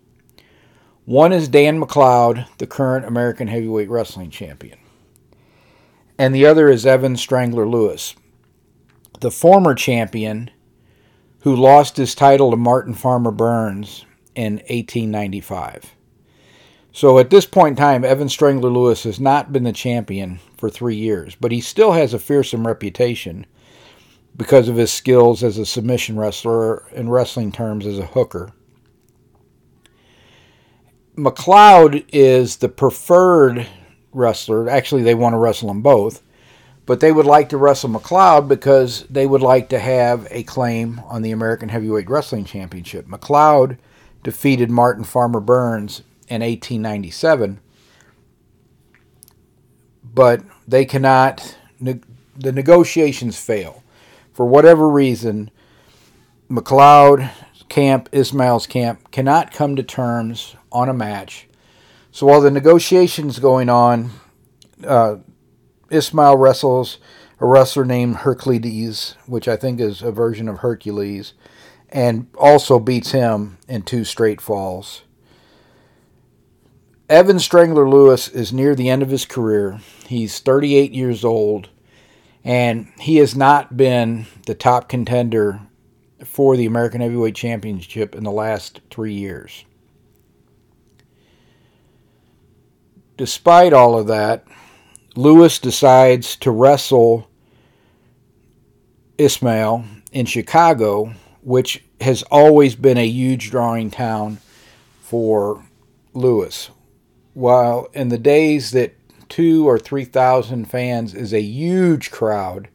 One 1.11 1.33
is 1.33 1.49
Dan 1.49 1.81
McLeod, 1.81 2.47
the 2.59 2.69
current 2.69 3.05
American 3.05 3.49
Heavyweight 3.49 3.91
Wrestling 3.91 4.31
Champion. 4.31 4.79
And 6.17 6.33
the 6.33 6.47
other 6.47 6.69
is 6.69 6.87
Evan 6.87 7.17
Strangler 7.17 7.67
Lewis, 7.67 8.15
the 9.19 9.33
former 9.33 9.75
champion 9.75 10.53
who 11.41 11.57
lost 11.57 11.97
his 11.97 12.15
title 12.15 12.53
to 12.53 12.57
Martin 12.57 12.95
Farmer 12.95 13.33
Burns 13.33 14.07
in 14.37 14.59
1895. 14.69 15.97
So 16.93 17.19
at 17.19 17.31
this 17.31 17.45
point 17.45 17.73
in 17.73 17.83
time, 17.83 18.05
Evan 18.05 18.29
Strangler 18.29 18.71
Lewis 18.71 19.03
has 19.03 19.19
not 19.19 19.53
been 19.53 19.65
the 19.65 19.73
champion 19.73 20.39
for 20.57 20.71
three 20.71 20.95
years, 20.95 21.35
but 21.35 21.51
he 21.51 21.61
still 21.61 21.91
has 21.91 22.15
a 22.15 22.21
fearsome 22.21 22.65
reputation 22.65 23.47
because 24.37 24.69
of 24.69 24.77
his 24.77 24.93
skills 24.93 25.43
as 25.43 25.59
a 25.59 25.67
submission 25.67 26.17
wrestler, 26.17 26.87
in 26.93 27.09
wrestling 27.09 27.51
terms, 27.51 27.85
as 27.85 27.99
a 27.99 28.07
hooker. 28.07 28.53
McLeod 31.21 32.07
is 32.13 32.57
the 32.57 32.69
preferred 32.71 33.67
wrestler. 34.13 34.71
Actually, 34.71 35.03
they 35.03 35.15
want 35.15 35.35
to 35.35 35.39
wrestle 35.39 35.69
them 35.69 35.83
both, 35.83 36.23
but 36.87 37.01
they 37.01 37.13
would 37.13 37.27
like 37.27 37.51
to 37.51 37.59
wrestle 37.59 37.91
McLeod 37.91 38.49
because 38.49 39.05
they 39.11 39.27
would 39.27 39.43
like 39.43 39.69
to 39.69 39.79
have 39.79 40.27
a 40.31 40.45
claim 40.45 41.01
on 41.01 41.21
the 41.21 41.33
American 41.33 41.69
Heavyweight 41.69 42.09
Wrestling 42.09 42.47
Championship. 42.47 43.07
McLeod 43.07 43.77
defeated 44.23 44.71
Martin 44.71 45.05
Farmer 45.05 45.41
Burns 45.41 46.01
in 46.29 46.41
1897, 46.41 47.61
but 50.03 50.43
they 50.67 50.87
cannot. 50.87 51.59
The 51.81 52.53
negotiations 52.53 53.39
fail 53.39 53.83
for 54.33 54.47
whatever 54.47 54.89
reason. 54.89 55.51
McLeod 56.51 57.31
camp, 57.69 58.09
Ismail's 58.11 58.67
camp, 58.67 59.11
cannot 59.11 59.53
come 59.53 59.77
to 59.77 59.83
terms 59.83 60.57
on 60.73 60.89
a 60.89 60.95
match. 60.95 61.49
So 62.13 62.27
while 62.27 62.41
the 62.41 62.51
negotiations 62.51 63.39
going 63.39 63.69
on, 63.69 64.11
uh, 64.85 65.17
Ismail 65.91 66.37
wrestles 66.37 66.99
a 67.41 67.47
wrestler 67.47 67.85
named 67.85 68.17
Hercules, 68.17 69.17
which 69.27 69.49
I 69.49 69.57
think 69.57 69.81
is 69.81 70.03
a 70.03 70.13
version 70.13 70.49
of 70.49 70.59
Hercules, 70.59 71.33
and 71.89 72.27
also 72.39 72.79
beats 72.79 73.13
him 73.13 73.59
in 73.67 73.83
two 73.83 74.05
straight 74.05 74.41
falls. 74.41 75.03
Evan 77.09 77.41
Strangler 77.41 77.89
Lewis 77.89 78.29
is 78.29 78.53
near 78.53 78.75
the 78.75 78.89
end 78.89 79.03
of 79.03 79.09
his 79.09 79.25
career. 79.25 79.81
He's 80.07 80.39
38 80.39 80.93
years 80.93 81.25
old, 81.25 81.69
and 82.45 82.87
he 83.01 83.17
has 83.17 83.35
not 83.35 83.77
been 83.77 84.27
the 84.47 84.55
top 84.55 84.89
contender 84.89 85.61
for 86.25 86.57
the 86.57 86.67
American 86.67 87.01
Heavyweight 87.01 87.35
Championship 87.35 88.15
in 88.15 88.23
the 88.23 88.31
last 88.31 88.81
three 88.91 89.15
years. 89.15 89.65
Despite 93.21 93.75
all 93.75 93.99
of 93.99 94.07
that, 94.07 94.47
Lewis 95.15 95.59
decides 95.59 96.37
to 96.37 96.51
wrestle 96.51 97.29
Ismail 99.19 99.85
in 100.11 100.25
Chicago, 100.25 101.13
which 101.43 101.85
has 102.01 102.23
always 102.31 102.75
been 102.77 102.97
a 102.97 103.07
huge 103.07 103.51
drawing 103.51 103.91
town 103.91 104.39
for 105.03 105.63
Lewis. 106.15 106.71
While 107.35 107.91
in 107.93 108.09
the 108.09 108.17
days 108.17 108.71
that 108.71 108.97
two 109.29 109.69
or 109.69 109.79
three 109.79 110.07
thousand 110.07 110.71
fans 110.71 111.13
is 111.13 111.35
a 111.35 111.43
huge 111.43 112.11
crowd, 112.11 112.71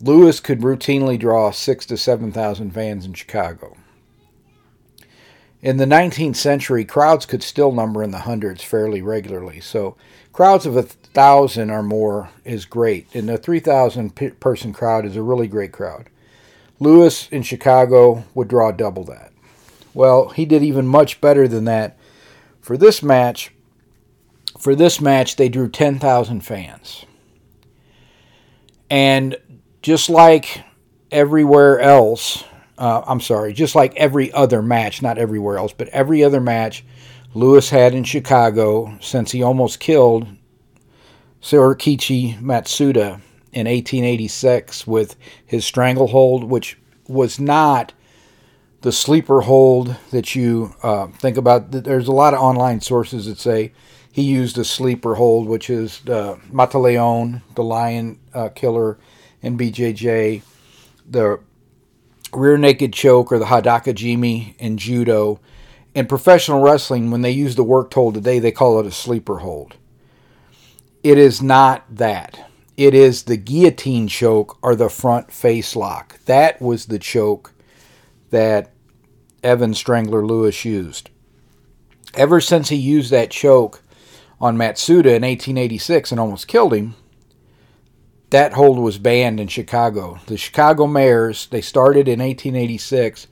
Lewis 0.00 0.40
could 0.40 0.62
routinely 0.62 1.16
draw 1.16 1.52
six 1.52 1.86
to 1.86 1.96
seven 1.96 2.32
thousand 2.32 2.72
fans 2.72 3.06
in 3.06 3.12
Chicago. 3.12 3.76
In 5.62 5.76
the 5.76 5.84
19th 5.84 6.34
century, 6.34 6.84
crowds 6.84 7.24
could 7.24 7.42
still 7.42 7.70
number 7.70 8.02
in 8.02 8.10
the 8.10 8.18
hundreds 8.18 8.64
fairly 8.64 9.00
regularly. 9.00 9.60
So, 9.60 9.96
crowds 10.32 10.66
of 10.66 10.76
a 10.76 10.82
thousand 10.82 11.70
or 11.70 11.84
more 11.84 12.30
is 12.44 12.64
great, 12.64 13.06
and 13.14 13.30
a 13.30 13.38
3,000 13.38 14.40
person 14.40 14.72
crowd 14.72 15.06
is 15.06 15.14
a 15.14 15.22
really 15.22 15.46
great 15.46 15.70
crowd. 15.70 16.10
Lewis 16.80 17.28
in 17.30 17.44
Chicago 17.44 18.24
would 18.34 18.48
draw 18.48 18.72
double 18.72 19.04
that. 19.04 19.32
Well, 19.94 20.30
he 20.30 20.44
did 20.44 20.64
even 20.64 20.86
much 20.88 21.20
better 21.20 21.46
than 21.46 21.64
that. 21.66 21.96
For 22.60 22.76
this 22.76 23.00
match, 23.00 23.52
for 24.58 24.74
this 24.74 25.00
match, 25.00 25.36
they 25.36 25.48
drew 25.48 25.68
10,000 25.68 26.40
fans. 26.40 27.04
And 28.90 29.36
just 29.80 30.10
like 30.10 30.64
everywhere 31.12 31.78
else, 31.78 32.42
uh, 32.82 33.04
I'm 33.06 33.20
sorry, 33.20 33.52
just 33.52 33.76
like 33.76 33.94
every 33.94 34.32
other 34.32 34.60
match, 34.60 35.02
not 35.02 35.16
everywhere 35.16 35.56
else, 35.56 35.72
but 35.72 35.86
every 35.90 36.24
other 36.24 36.40
match 36.40 36.84
Lewis 37.32 37.70
had 37.70 37.94
in 37.94 38.02
Chicago 38.02 38.98
since 39.00 39.30
he 39.30 39.40
almost 39.40 39.78
killed 39.78 40.26
Sorakichi 41.40 42.40
Matsuda 42.40 43.20
in 43.52 43.68
1886 43.68 44.84
with 44.84 45.14
his 45.46 45.64
stranglehold, 45.64 46.42
which 46.42 46.76
was 47.06 47.38
not 47.38 47.92
the 48.80 48.90
sleeper 48.90 49.42
hold 49.42 49.94
that 50.10 50.34
you 50.34 50.74
uh, 50.82 51.06
think 51.06 51.36
about. 51.36 51.70
There's 51.70 52.08
a 52.08 52.12
lot 52.12 52.34
of 52.34 52.40
online 52.40 52.80
sources 52.80 53.26
that 53.26 53.38
say 53.38 53.72
he 54.10 54.22
used 54.22 54.58
a 54.58 54.64
sleeper 54.64 55.14
hold, 55.14 55.46
which 55.46 55.70
is 55.70 56.00
uh, 56.08 56.36
Mataleon, 56.50 57.42
the 57.54 57.62
lion 57.62 58.18
uh, 58.34 58.48
killer 58.48 58.98
in 59.40 59.56
BJJ, 59.56 60.42
the 61.08 61.38
rear 62.34 62.56
naked 62.56 62.92
choke 62.92 63.32
or 63.32 63.38
the 63.38 63.46
Hadaka 63.46 63.94
Jime 63.94 64.54
in 64.58 64.76
judo. 64.76 65.40
In 65.94 66.06
professional 66.06 66.62
wrestling, 66.62 67.10
when 67.10 67.22
they 67.22 67.30
use 67.30 67.54
the 67.54 67.64
work 67.64 67.92
hold 67.92 68.14
today, 68.14 68.38
they 68.38 68.52
call 68.52 68.80
it 68.80 68.86
a 68.86 68.90
sleeper 68.90 69.38
hold. 69.38 69.76
It 71.02 71.18
is 71.18 71.42
not 71.42 71.84
that. 71.94 72.48
It 72.76 72.94
is 72.94 73.24
the 73.24 73.36
guillotine 73.36 74.08
choke 74.08 74.56
or 74.62 74.74
the 74.74 74.88
front 74.88 75.30
face 75.30 75.76
lock. 75.76 76.18
That 76.24 76.60
was 76.62 76.86
the 76.86 76.98
choke 76.98 77.52
that 78.30 78.72
Evan 79.42 79.74
Strangler 79.74 80.24
Lewis 80.24 80.64
used. 80.64 81.10
Ever 82.14 82.40
since 82.40 82.68
he 82.68 82.76
used 82.76 83.10
that 83.10 83.30
choke 83.30 83.82
on 84.40 84.56
Matsuda 84.56 85.06
in 85.06 85.22
1886 85.22 86.10
and 86.10 86.20
almost 86.20 86.48
killed 86.48 86.72
him, 86.72 86.94
that 88.32 88.54
hold 88.54 88.78
was 88.78 88.96
banned 88.96 89.38
in 89.38 89.46
Chicago. 89.46 90.18
The 90.26 90.38
Chicago 90.38 90.86
Mayors, 90.86 91.46
they 91.46 91.60
started 91.60 92.08
in 92.08 92.18
1886 92.18 93.26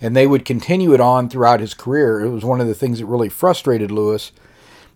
and 0.00 0.16
they 0.16 0.26
would 0.26 0.46
continue 0.46 0.94
it 0.94 1.00
on 1.00 1.28
throughout 1.28 1.60
his 1.60 1.74
career. 1.74 2.20
It 2.20 2.30
was 2.30 2.42
one 2.42 2.62
of 2.62 2.66
the 2.66 2.74
things 2.74 2.98
that 2.98 3.06
really 3.06 3.28
frustrated 3.28 3.90
Lewis 3.90 4.32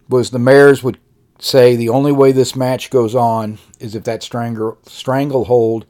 was 0.09 0.31
the 0.31 0.39
Mayors 0.39 0.83
would 0.83 0.99
say 1.39 1.77
the 1.77 1.91
only 1.91 2.11
way 2.11 2.33
this 2.33 2.57
match 2.57 2.89
goes 2.89 3.15
on 3.15 3.59
is 3.79 3.95
if 3.95 4.05
that 4.05 4.23
strangle 4.23 4.79
stranglehold 4.87 5.85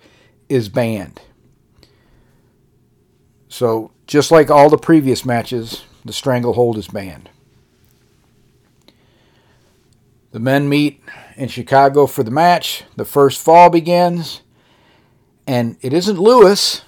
is 0.48 0.68
banned. 0.68 1.20
So, 3.48 3.92
just 4.08 4.32
like 4.32 4.50
all 4.50 4.68
the 4.68 4.78
previous 4.78 5.24
matches, 5.24 5.84
the 6.04 6.12
stranglehold 6.12 6.76
is 6.76 6.88
banned. 6.88 7.30
The 10.32 10.40
men 10.40 10.68
meet 10.68 11.02
in 11.36 11.48
Chicago 11.48 12.06
for 12.06 12.22
the 12.22 12.30
match. 12.30 12.84
The 12.96 13.04
first 13.04 13.40
fall 13.40 13.68
begins, 13.68 14.42
and 15.46 15.76
it 15.80 15.92
isn't 15.92 16.20
Lewis, 16.20 16.82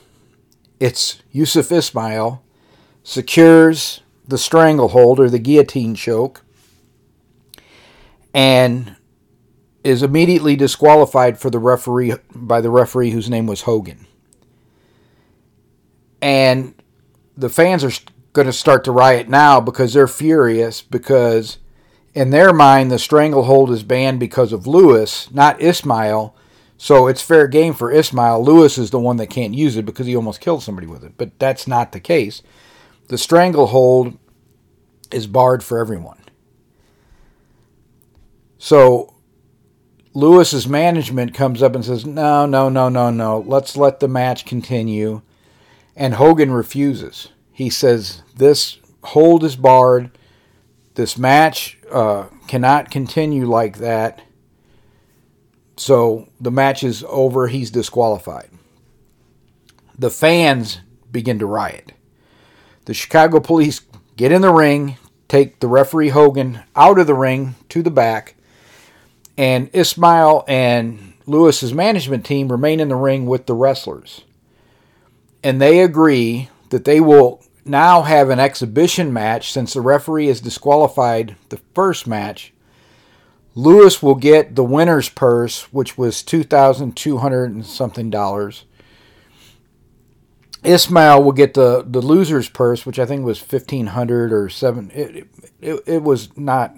it's 0.78 1.22
Yusuf 1.32 1.72
Ismail, 1.72 2.42
secures 3.02 4.00
the 4.26 4.38
stranglehold 4.38 5.18
or 5.18 5.28
the 5.28 5.40
guillotine 5.40 5.96
choke, 5.96 6.44
and 8.32 8.96
is 9.82 10.04
immediately 10.04 10.54
disqualified 10.54 11.38
for 11.38 11.50
the 11.50 11.58
referee 11.58 12.14
by 12.32 12.60
the 12.60 12.70
referee 12.70 13.10
whose 13.10 13.28
name 13.28 13.46
was 13.48 13.62
Hogan. 13.62 14.06
And 16.20 16.80
the 17.36 17.48
fans 17.48 17.82
are 17.82 17.90
going 18.32 18.46
to 18.46 18.52
start 18.52 18.84
to 18.84 18.92
riot 18.92 19.28
now 19.28 19.60
because 19.60 19.92
they're 19.92 20.06
furious 20.06 20.80
because 20.80 21.58
in 22.14 22.30
their 22.30 22.52
mind, 22.52 22.90
the 22.90 22.98
stranglehold 22.98 23.70
is 23.70 23.82
banned 23.82 24.20
because 24.20 24.52
of 24.52 24.66
Lewis, 24.66 25.30
not 25.30 25.60
Ismail. 25.60 26.34
So 26.76 27.06
it's 27.06 27.22
fair 27.22 27.46
game 27.46 27.74
for 27.74 27.92
Ismail. 27.92 28.44
Lewis 28.44 28.76
is 28.76 28.90
the 28.90 28.98
one 28.98 29.16
that 29.18 29.28
can't 29.28 29.54
use 29.54 29.76
it 29.76 29.86
because 29.86 30.06
he 30.06 30.16
almost 30.16 30.40
killed 30.40 30.62
somebody 30.62 30.86
with 30.86 31.04
it. 31.04 31.12
But 31.16 31.38
that's 31.38 31.66
not 31.66 31.92
the 31.92 32.00
case. 32.00 32.42
The 33.08 33.18
stranglehold 33.18 34.18
is 35.10 35.26
barred 35.26 35.62
for 35.62 35.78
everyone. 35.78 36.18
So 38.58 39.14
Lewis's 40.14 40.68
management 40.68 41.34
comes 41.34 41.62
up 41.62 41.74
and 41.74 41.84
says, 41.84 42.04
"No, 42.04 42.46
no, 42.46 42.68
no, 42.68 42.88
no, 42.88 43.10
no. 43.10 43.44
Let's 43.46 43.76
let 43.76 44.00
the 44.00 44.08
match 44.08 44.44
continue." 44.44 45.22
And 45.96 46.14
Hogan 46.14 46.52
refuses. 46.52 47.28
He 47.52 47.70
says, 47.70 48.22
"This 48.36 48.78
hold 49.02 49.44
is 49.44 49.56
barred. 49.56 50.10
This 50.94 51.16
match 51.16 51.78
uh, 51.90 52.26
cannot 52.46 52.90
continue 52.90 53.46
like 53.46 53.78
that. 53.78 54.22
So 55.76 56.28
the 56.40 56.50
match 56.50 56.84
is 56.84 57.04
over. 57.08 57.48
He's 57.48 57.70
disqualified. 57.70 58.50
The 59.98 60.10
fans 60.10 60.80
begin 61.10 61.38
to 61.38 61.46
riot. 61.46 61.92
The 62.84 62.94
Chicago 62.94 63.40
police 63.40 63.80
get 64.16 64.32
in 64.32 64.42
the 64.42 64.52
ring, 64.52 64.96
take 65.28 65.60
the 65.60 65.68
referee 65.68 66.10
Hogan 66.10 66.60
out 66.76 66.98
of 66.98 67.06
the 67.06 67.14
ring 67.14 67.54
to 67.70 67.82
the 67.82 67.90
back, 67.90 68.34
and 69.38 69.70
Ismail 69.72 70.44
and 70.46 71.14
Lewis's 71.26 71.72
management 71.72 72.26
team 72.26 72.50
remain 72.50 72.80
in 72.80 72.88
the 72.88 72.96
ring 72.96 73.26
with 73.26 73.46
the 73.46 73.54
wrestlers. 73.54 74.22
And 75.42 75.60
they 75.60 75.80
agree 75.80 76.50
that 76.70 76.84
they 76.84 77.00
will 77.00 77.42
now 77.64 78.02
have 78.02 78.30
an 78.30 78.40
exhibition 78.40 79.12
match 79.12 79.52
since 79.52 79.74
the 79.74 79.80
referee 79.80 80.26
has 80.26 80.40
disqualified 80.40 81.36
the 81.48 81.60
first 81.74 82.06
match. 82.06 82.52
Lewis 83.54 84.02
will 84.02 84.14
get 84.14 84.54
the 84.54 84.64
winner's 84.64 85.08
purse, 85.08 85.72
which 85.72 85.98
was 85.98 86.22
two 86.22 86.42
thousand 86.42 86.96
two 86.96 87.18
hundred 87.18 87.50
and 87.50 87.66
something 87.66 88.10
dollars. 88.10 88.64
Ismail 90.64 91.22
will 91.22 91.32
get 91.32 91.54
the, 91.54 91.84
the 91.86 92.00
loser's 92.00 92.48
purse, 92.48 92.86
which 92.86 92.98
I 92.98 93.04
think 93.04 93.24
was 93.24 93.38
fifteen 93.38 93.88
hundred 93.88 94.32
or 94.32 94.48
seven. 94.48 94.90
It, 94.94 95.26
it, 95.60 95.82
it 95.86 96.02
was 96.02 96.36
not 96.36 96.74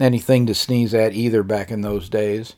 anything 0.00 0.46
to 0.46 0.54
sneeze 0.54 0.92
at 0.94 1.12
either 1.12 1.42
back 1.42 1.70
in 1.70 1.82
those 1.82 2.08
days. 2.08 2.56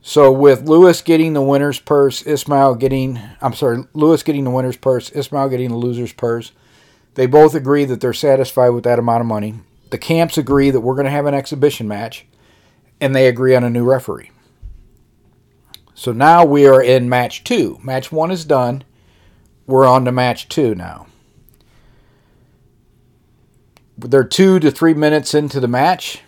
So 0.00 0.32
with 0.32 0.68
Lewis 0.68 1.02
getting 1.02 1.34
the 1.34 1.42
winner's 1.42 1.80
purse, 1.80 2.22
Ismail 2.22 2.76
getting 2.76 3.20
I'm 3.40 3.52
sorry, 3.54 3.84
Lewis 3.92 4.22
getting 4.22 4.44
the 4.44 4.50
winner's 4.50 4.76
purse, 4.76 5.10
Ismail 5.10 5.48
getting 5.48 5.70
the 5.70 5.76
loser's 5.76 6.12
purse, 6.12 6.52
they 7.14 7.26
both 7.26 7.54
agree 7.54 7.84
that 7.84 8.00
they're 8.00 8.12
satisfied 8.12 8.70
with 8.70 8.84
that 8.84 8.98
amount 8.98 9.20
of 9.20 9.26
money. 9.26 9.54
The 9.90 9.98
camps 9.98 10.38
agree 10.38 10.70
that 10.70 10.80
we're 10.80 10.94
going 10.94 11.06
to 11.06 11.10
have 11.10 11.26
an 11.26 11.34
exhibition 11.34 11.88
match, 11.88 12.26
and 13.00 13.14
they 13.14 13.26
agree 13.26 13.54
on 13.54 13.64
a 13.64 13.70
new 13.70 13.84
referee. 13.84 14.30
So 15.94 16.12
now 16.12 16.44
we 16.44 16.66
are 16.66 16.80
in 16.80 17.08
match 17.08 17.42
two. 17.42 17.78
Match 17.82 18.12
one 18.12 18.30
is 18.30 18.44
done. 18.44 18.84
We're 19.66 19.86
on 19.86 20.04
to 20.04 20.12
match 20.12 20.48
two 20.48 20.74
now. 20.74 21.06
They're 23.98 24.22
two 24.22 24.60
to 24.60 24.70
three 24.70 24.94
minutes 24.94 25.34
into 25.34 25.58
the 25.58 25.66
match, 25.66 26.20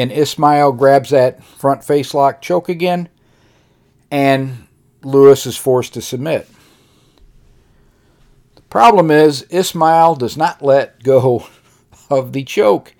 and 0.00 0.10
Ismail 0.10 0.72
grabs 0.72 1.10
that 1.10 1.44
front 1.44 1.84
face 1.84 2.14
lock 2.14 2.40
choke 2.40 2.68
again 2.68 3.08
and 4.10 4.66
Lewis 5.02 5.46
is 5.46 5.56
forced 5.56 5.94
to 5.94 6.02
submit. 6.02 6.48
The 8.56 8.62
problem 8.62 9.10
is, 9.10 9.42
Ismail 9.50 10.16
does 10.16 10.36
not 10.36 10.62
let 10.62 11.02
go 11.02 11.46
of 12.10 12.32
the 12.32 12.44
choke 12.44 12.94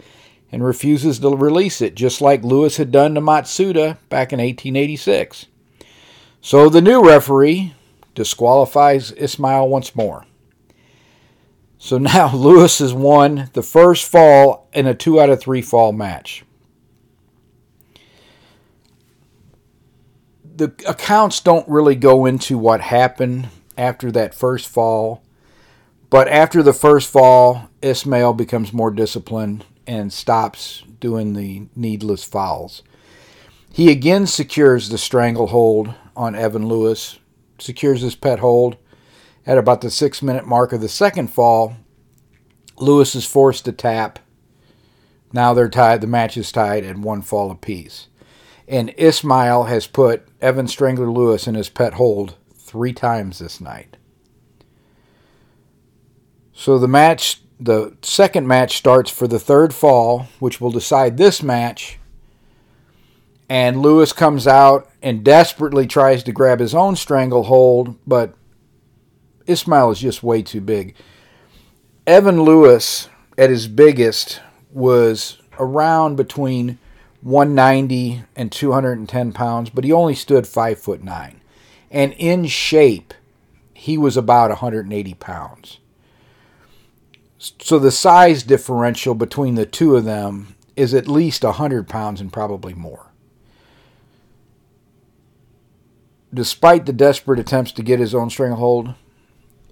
and 0.53 0.65
refuses 0.65 1.19
to 1.21 1.37
release 1.37 1.81
it, 1.81 1.95
just 1.95 2.21
like 2.21 2.43
Lewis 2.43 2.77
had 2.77 2.91
done 2.91 3.15
to 3.15 3.21
Matsuda 3.21 3.99
back 4.09 4.33
in 4.33 4.39
1886. 4.39 5.47
So 6.41 6.69
the 6.69 6.81
new 6.81 7.05
referee 7.07 7.75
disqualifies 8.15 9.13
Ismail 9.13 9.69
once 9.69 9.95
more. 9.95 10.25
So 11.79 11.99
now 11.99 12.35
Lewis 12.35 12.79
has 12.79 12.93
won 12.93 13.51
the 13.53 13.63
first 13.63 14.11
fall 14.11 14.69
in 14.73 14.87
a 14.87 14.95
two 14.95 15.21
out 15.21 15.31
of 15.31 15.41
three 15.41 15.63
fall 15.63 15.93
match. 15.93 16.45
The 20.61 20.75
accounts 20.87 21.40
don't 21.40 21.66
really 21.66 21.96
go 21.96 22.27
into 22.27 22.59
what 22.59 22.83
happened 22.83 23.49
after 23.79 24.12
that 24.12 24.35
first 24.35 24.68
fall, 24.68 25.23
but 26.11 26.29
after 26.29 26.62
the 26.62 26.75
first 26.75 27.09
fall, 27.09 27.70
Ismail 27.81 28.35
becomes 28.35 28.70
more 28.70 28.90
disciplined 28.90 29.64
and 29.87 30.12
stops 30.12 30.85
doing 31.01 31.33
the 31.33 31.62
needless 31.75 32.25
fouls. 32.25 32.83
He 33.73 33.90
again 33.90 34.27
secures 34.27 34.90
the 34.90 34.99
stranglehold 34.99 35.94
on 36.14 36.35
Evan 36.35 36.68
Lewis, 36.68 37.18
secures 37.59 38.03
his 38.03 38.14
pet 38.14 38.40
hold. 38.40 38.77
At 39.46 39.57
about 39.57 39.81
the 39.81 39.90
six 39.90 40.20
minute 40.20 40.46
mark 40.46 40.75
of 40.75 40.83
the 40.83 40.90
second 40.90 41.29
fall, 41.29 41.77
Lewis 42.77 43.14
is 43.14 43.25
forced 43.25 43.64
to 43.64 43.73
tap. 43.73 44.18
Now 45.33 45.55
they're 45.55 45.70
tied, 45.70 46.03
the 46.03 46.07
match 46.07 46.37
is 46.37 46.53
tied 46.53 46.85
at 46.85 46.99
one 46.99 47.23
fall 47.23 47.51
apiece. 47.51 48.09
And 48.71 48.95
Ismail 48.97 49.65
has 49.65 49.87
put 49.87 50.27
Evan 50.41 50.67
Strangler 50.67 51.11
Lewis 51.11 51.47
in 51.47 51.55
his 51.55 51.69
pet 51.69 51.95
hold 51.95 52.37
three 52.55 52.95
times 52.95 53.39
this 53.39 53.61
night. 53.61 53.99
So 56.55 56.79
the 56.79 56.89
match, 56.89 57.43
the 57.59 57.97
second 58.01 58.47
match 58.47 58.79
starts 58.79 59.11
for 59.11 59.29
the 59.29 59.39
third 59.39 59.75
fall, 59.75 60.29
which 60.39 60.61
will 60.61 60.71
decide 60.71 61.19
this 61.19 61.43
match 61.43 61.99
and 63.51 63.83
Lewis 63.83 64.13
comes 64.13 64.47
out 64.47 64.89
and 65.03 65.25
desperately 65.25 65.85
tries 65.85 66.23
to 66.23 66.33
grab 66.33 66.61
his 66.61 66.73
own 66.73 66.95
stranglehold, 66.95 67.97
but 68.07 68.33
Ismail 69.49 69.91
is 69.91 69.99
just 69.99 70.23
way 70.23 70.41
too 70.41 70.61
big. 70.61 70.95
Evan 72.07 72.45
Lewis, 72.45 73.09
at 73.37 73.51
his 73.51 73.67
biggest, 73.67 74.41
was 74.71 75.39
around 75.59 76.15
between 76.15 76.79
190 77.23 78.23
and 78.35 78.51
210 78.51 79.33
pounds, 79.33 79.71
but 79.71 79.85
he 79.85 79.93
only 79.93 80.15
stood 80.15 80.47
five 80.47 80.79
foot 80.79 81.03
nine. 81.03 81.41
And 81.91 82.13
in 82.15 82.47
shape, 82.47 83.15
he 83.75 83.99
was 83.99 84.17
about 84.17 84.51
180 84.51 85.15
pounds. 85.15 85.79
So 87.39 87.79
the 87.79 87.91
size 87.91 88.43
differential 88.43 89.15
between 89.15 89.55
the 89.55 89.67
two 89.67 89.97
of 89.97 90.05
them 90.05 90.55
is 90.77 90.95
at 90.95 91.09
least 91.09 91.43
100 91.43 91.89
pounds 91.89 92.21
and 92.21 92.33
probably 92.33 92.75
more. 92.75 93.07
Despite 96.33 96.87
the 96.87 96.93
desperate 96.93 97.41
attempts 97.41 97.73
to 97.73 97.83
get 97.83 97.99
his 97.99 98.15
own 98.15 98.31
stranglehold, 98.31 98.95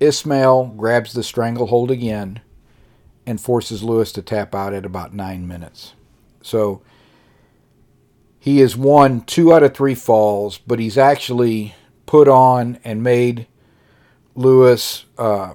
Ismail 0.00 0.74
grabs 0.76 1.12
the 1.12 1.22
stranglehold 1.22 1.90
again 1.90 2.40
and 3.26 3.40
forces 3.40 3.82
Lewis 3.82 4.10
to 4.12 4.22
tap 4.22 4.54
out 4.54 4.72
at 4.72 4.86
about 4.86 5.14
nine 5.14 5.46
minutes. 5.46 5.92
So 6.42 6.82
he 8.38 8.58
has 8.60 8.76
won 8.76 9.22
two 9.22 9.52
out 9.52 9.62
of 9.62 9.74
three 9.74 9.94
falls, 9.94 10.58
but 10.58 10.78
he's 10.78 10.98
actually 10.98 11.74
put 12.06 12.28
on 12.28 12.78
and 12.84 13.02
made 13.02 13.46
Lewis 14.34 15.04
uh, 15.18 15.54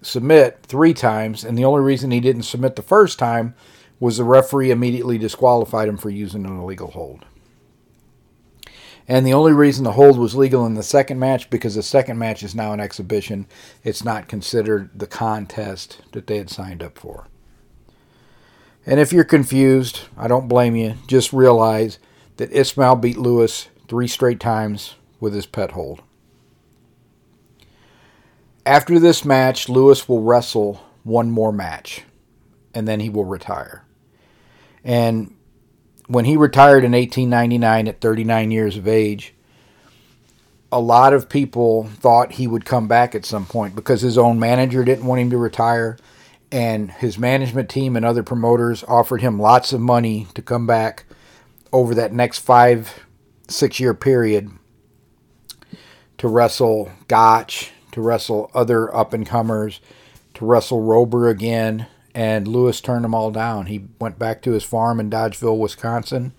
submit 0.00 0.60
three 0.62 0.94
times. 0.94 1.44
And 1.44 1.58
the 1.58 1.64
only 1.64 1.82
reason 1.82 2.10
he 2.10 2.20
didn't 2.20 2.42
submit 2.42 2.76
the 2.76 2.82
first 2.82 3.18
time 3.18 3.54
was 3.98 4.16
the 4.16 4.24
referee 4.24 4.70
immediately 4.70 5.18
disqualified 5.18 5.88
him 5.88 5.96
for 5.96 6.10
using 6.10 6.44
an 6.44 6.58
illegal 6.58 6.90
hold. 6.90 7.24
And 9.08 9.26
the 9.26 9.34
only 9.34 9.52
reason 9.52 9.84
the 9.84 9.92
hold 9.92 10.18
was 10.18 10.34
legal 10.34 10.64
in 10.64 10.74
the 10.74 10.82
second 10.82 11.18
match 11.18 11.50
because 11.50 11.74
the 11.74 11.82
second 11.82 12.18
match 12.18 12.42
is 12.42 12.54
now 12.54 12.72
an 12.72 12.80
exhibition. 12.80 13.46
It's 13.82 14.04
not 14.04 14.28
considered 14.28 14.90
the 14.94 15.08
contest 15.08 16.00
that 16.12 16.26
they 16.28 16.38
had 16.38 16.50
signed 16.50 16.82
up 16.82 16.98
for. 16.98 17.26
And 18.86 18.98
if 18.98 19.12
you're 19.12 19.24
confused, 19.24 20.02
I 20.16 20.28
don't 20.28 20.48
blame 20.48 20.76
you. 20.76 20.94
Just 21.06 21.32
realize 21.32 21.98
that 22.42 22.50
Ismail 22.50 22.96
beat 22.96 23.18
Lewis 23.18 23.68
three 23.86 24.08
straight 24.08 24.40
times 24.40 24.96
with 25.20 25.32
his 25.32 25.46
pet 25.46 25.70
hold. 25.70 26.02
After 28.66 28.98
this 28.98 29.24
match, 29.24 29.68
Lewis 29.68 30.08
will 30.08 30.22
wrestle 30.22 30.84
one 31.04 31.30
more 31.30 31.52
match 31.52 32.02
and 32.74 32.88
then 32.88 32.98
he 32.98 33.08
will 33.08 33.24
retire. 33.24 33.84
And 34.82 35.36
when 36.08 36.24
he 36.24 36.36
retired 36.36 36.82
in 36.82 36.90
1899 36.90 37.86
at 37.86 38.00
39 38.00 38.50
years 38.50 38.76
of 38.76 38.88
age, 38.88 39.34
a 40.72 40.80
lot 40.80 41.12
of 41.12 41.28
people 41.28 41.84
thought 41.84 42.32
he 42.32 42.48
would 42.48 42.64
come 42.64 42.88
back 42.88 43.14
at 43.14 43.24
some 43.24 43.46
point 43.46 43.76
because 43.76 44.00
his 44.00 44.18
own 44.18 44.40
manager 44.40 44.84
didn't 44.84 45.06
want 45.06 45.20
him 45.20 45.30
to 45.30 45.38
retire, 45.38 45.96
and 46.50 46.90
his 46.90 47.16
management 47.16 47.70
team 47.70 47.94
and 47.94 48.04
other 48.04 48.24
promoters 48.24 48.82
offered 48.88 49.20
him 49.20 49.38
lots 49.38 49.72
of 49.72 49.80
money 49.80 50.26
to 50.34 50.42
come 50.42 50.66
back 50.66 51.04
over 51.72 51.94
that 51.94 52.12
next 52.12 52.40
five, 52.40 53.04
six 53.48 53.80
year 53.80 53.94
period 53.94 54.50
to 56.18 56.28
wrestle 56.28 56.90
Gotch, 57.08 57.72
to 57.92 58.00
wrestle 58.00 58.50
other 58.54 58.94
up 58.94 59.12
and 59.12 59.26
comers, 59.26 59.80
to 60.34 60.44
wrestle 60.44 60.82
Roeber 60.82 61.30
again, 61.30 61.86
and 62.14 62.46
Lewis 62.46 62.80
turned 62.80 63.04
them 63.04 63.14
all 63.14 63.30
down. 63.30 63.66
He 63.66 63.86
went 63.98 64.18
back 64.18 64.42
to 64.42 64.52
his 64.52 64.64
farm 64.64 65.00
in 65.00 65.10
Dodgeville, 65.10 65.58
Wisconsin, 65.58 66.32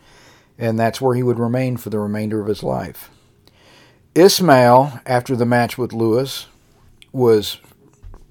and 0.58 0.80
that's 0.80 1.02
where 1.02 1.16
he 1.16 1.24
would 1.24 1.40
remain 1.40 1.78
for 1.78 1.90
the 1.90 2.00
remainder 2.00 2.40
of 2.40 2.48
his 2.48 2.64
life. 2.64 3.10
Ismail, 4.16 5.02
after 5.06 5.36
the 5.36 5.46
match 5.46 5.78
with 5.78 5.92
Lewis, 5.92 6.46
was 7.12 7.58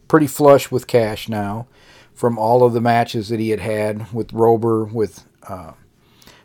pretty 0.06 0.26
flush 0.26 0.70
with 0.70 0.86
cash 0.86 1.28
now 1.28 1.66
from 2.14 2.38
all 2.38 2.62
of 2.64 2.72
the 2.72 2.80
matches 2.80 3.28
that 3.28 3.40
he 3.40 3.50
had 3.50 3.60
had 3.60 4.12
with 4.12 4.28
Roeber, 4.28 4.90
with 4.90 5.24
uh, 5.48 5.72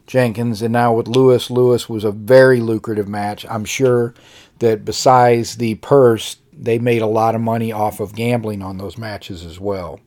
Jenkins, 0.08 0.62
and 0.62 0.72
now 0.72 0.94
with 0.94 1.08
Lewis. 1.08 1.52
Lewis 1.52 1.88
was 1.88 2.04
a 2.04 2.12
very 2.12 2.62
lucrative 2.62 3.08
match. 3.08 3.46
I'm 3.50 3.66
sure 3.66 4.16
that 4.60 4.86
besides 4.86 5.58
the 5.58 5.76
purse, 5.76 6.38
they 6.52 6.80
made 6.80 7.02
a 7.02 7.08
lot 7.08 7.36
of 7.36 7.42
money 7.42 7.72
off 7.72 8.00
of 8.00 8.16
gambling 8.16 8.62
on 8.64 8.78
those 8.78 8.98
matches 8.98 9.46
as 9.46 9.60
well. 9.60 10.00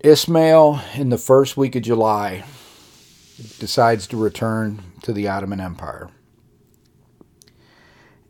Ismail, 0.00 0.80
in 0.94 1.08
the 1.08 1.18
first 1.18 1.56
week 1.56 1.74
of 1.74 1.82
July, 1.82 2.44
decides 3.58 4.06
to 4.08 4.16
return 4.16 4.82
to 5.02 5.12
the 5.12 5.28
Ottoman 5.28 5.60
Empire. 5.60 6.10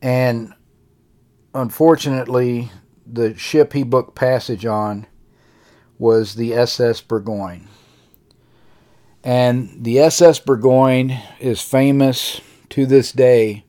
And 0.01 0.53
unfortunately, 1.53 2.71
the 3.05 3.37
ship 3.37 3.73
he 3.73 3.83
booked 3.83 4.15
passage 4.15 4.65
on 4.65 5.05
was 5.97 6.35
the 6.35 6.53
SS 6.53 7.01
Burgoyne. 7.01 7.67
And 9.25 9.83
the 9.83 9.99
SS 9.99 10.39
Burgoyne 10.39 11.19
is 11.39 11.59
famous 11.59 12.39
to 12.69 12.85
this 12.85 13.11
day 13.11 13.65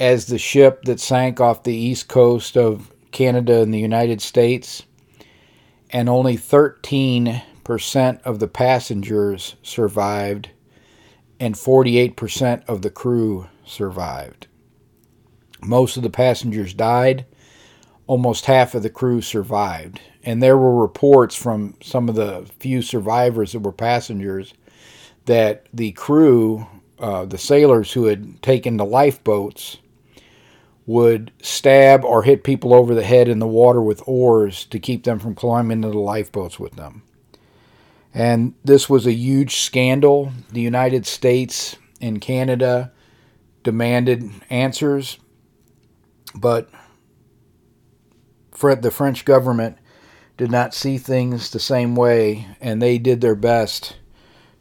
as 0.00 0.26
the 0.26 0.38
ship 0.38 0.84
that 0.84 0.98
sank 0.98 1.40
off 1.40 1.62
the 1.62 1.76
east 1.76 2.08
coast 2.08 2.56
of 2.56 2.90
Canada 3.10 3.60
and 3.60 3.74
the 3.74 3.78
United 3.78 4.22
States 4.22 4.84
and 5.90 6.08
only 6.08 6.38
13% 6.38 7.42
of 8.22 8.38
the 8.38 8.48
passengers 8.48 9.56
survived, 9.62 10.48
and 11.38 11.54
48% 11.54 12.64
of 12.66 12.80
the 12.80 12.88
crew 12.88 13.48
survived. 13.66 14.46
Most 15.62 15.98
of 15.98 16.02
the 16.02 16.08
passengers 16.08 16.72
died, 16.72 17.26
almost 18.06 18.46
half 18.46 18.74
of 18.74 18.82
the 18.82 18.90
crew 18.90 19.20
survived. 19.20 20.00
And 20.24 20.42
there 20.42 20.56
were 20.56 20.80
reports 20.80 21.36
from 21.36 21.74
some 21.82 22.08
of 22.08 22.14
the 22.14 22.48
few 22.58 22.80
survivors 22.80 23.52
that 23.52 23.60
were 23.60 23.72
passengers 23.72 24.54
that 25.26 25.66
the 25.72 25.92
crew, 25.92 26.66
uh, 26.98 27.24
the 27.24 27.38
sailors 27.38 27.92
who 27.92 28.04
had 28.04 28.42
taken 28.42 28.76
the 28.76 28.84
lifeboats, 28.84 29.78
would 30.84 31.30
stab 31.40 32.04
or 32.04 32.22
hit 32.22 32.42
people 32.42 32.74
over 32.74 32.94
the 32.94 33.04
head 33.04 33.28
in 33.28 33.38
the 33.38 33.46
water 33.46 33.80
with 33.80 34.02
oars 34.06 34.64
to 34.66 34.80
keep 34.80 35.04
them 35.04 35.18
from 35.18 35.34
climbing 35.34 35.78
into 35.78 35.90
the 35.90 35.98
lifeboats 35.98 36.58
with 36.58 36.72
them. 36.72 37.02
And 38.12 38.54
this 38.64 38.90
was 38.90 39.06
a 39.06 39.12
huge 39.12 39.56
scandal. 39.56 40.32
The 40.50 40.60
United 40.60 41.06
States 41.06 41.76
and 42.00 42.20
Canada 42.20 42.92
demanded 43.62 44.28
answers, 44.50 45.18
but 46.34 46.68
the 48.60 48.90
French 48.90 49.24
government 49.24 49.78
did 50.36 50.50
not 50.50 50.74
see 50.74 50.98
things 50.98 51.50
the 51.50 51.60
same 51.60 51.94
way, 51.94 52.46
and 52.60 52.82
they 52.82 52.98
did 52.98 53.20
their 53.20 53.34
best 53.36 53.96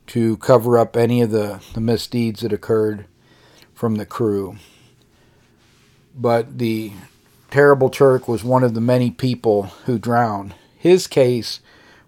to 0.08 0.38
cover 0.38 0.78
up 0.78 0.98
any 0.98 1.22
of 1.22 1.32
the, 1.32 1.62
the 1.74 1.82
misdeeds 1.82 2.42
that 2.42 2.54
occurred 2.54 3.06
from 3.74 3.96
the 3.96 4.06
crew 4.06 4.58
but 6.16 6.58
the 6.58 6.92
terrible 7.50 7.90
Turk 7.90 8.28
was 8.28 8.44
one 8.44 8.64
of 8.64 8.74
the 8.74 8.82
many 8.82 9.12
people 9.12 9.64
who 9.86 9.98
drowned. 10.00 10.54
His 10.78 11.08
case 11.08 11.60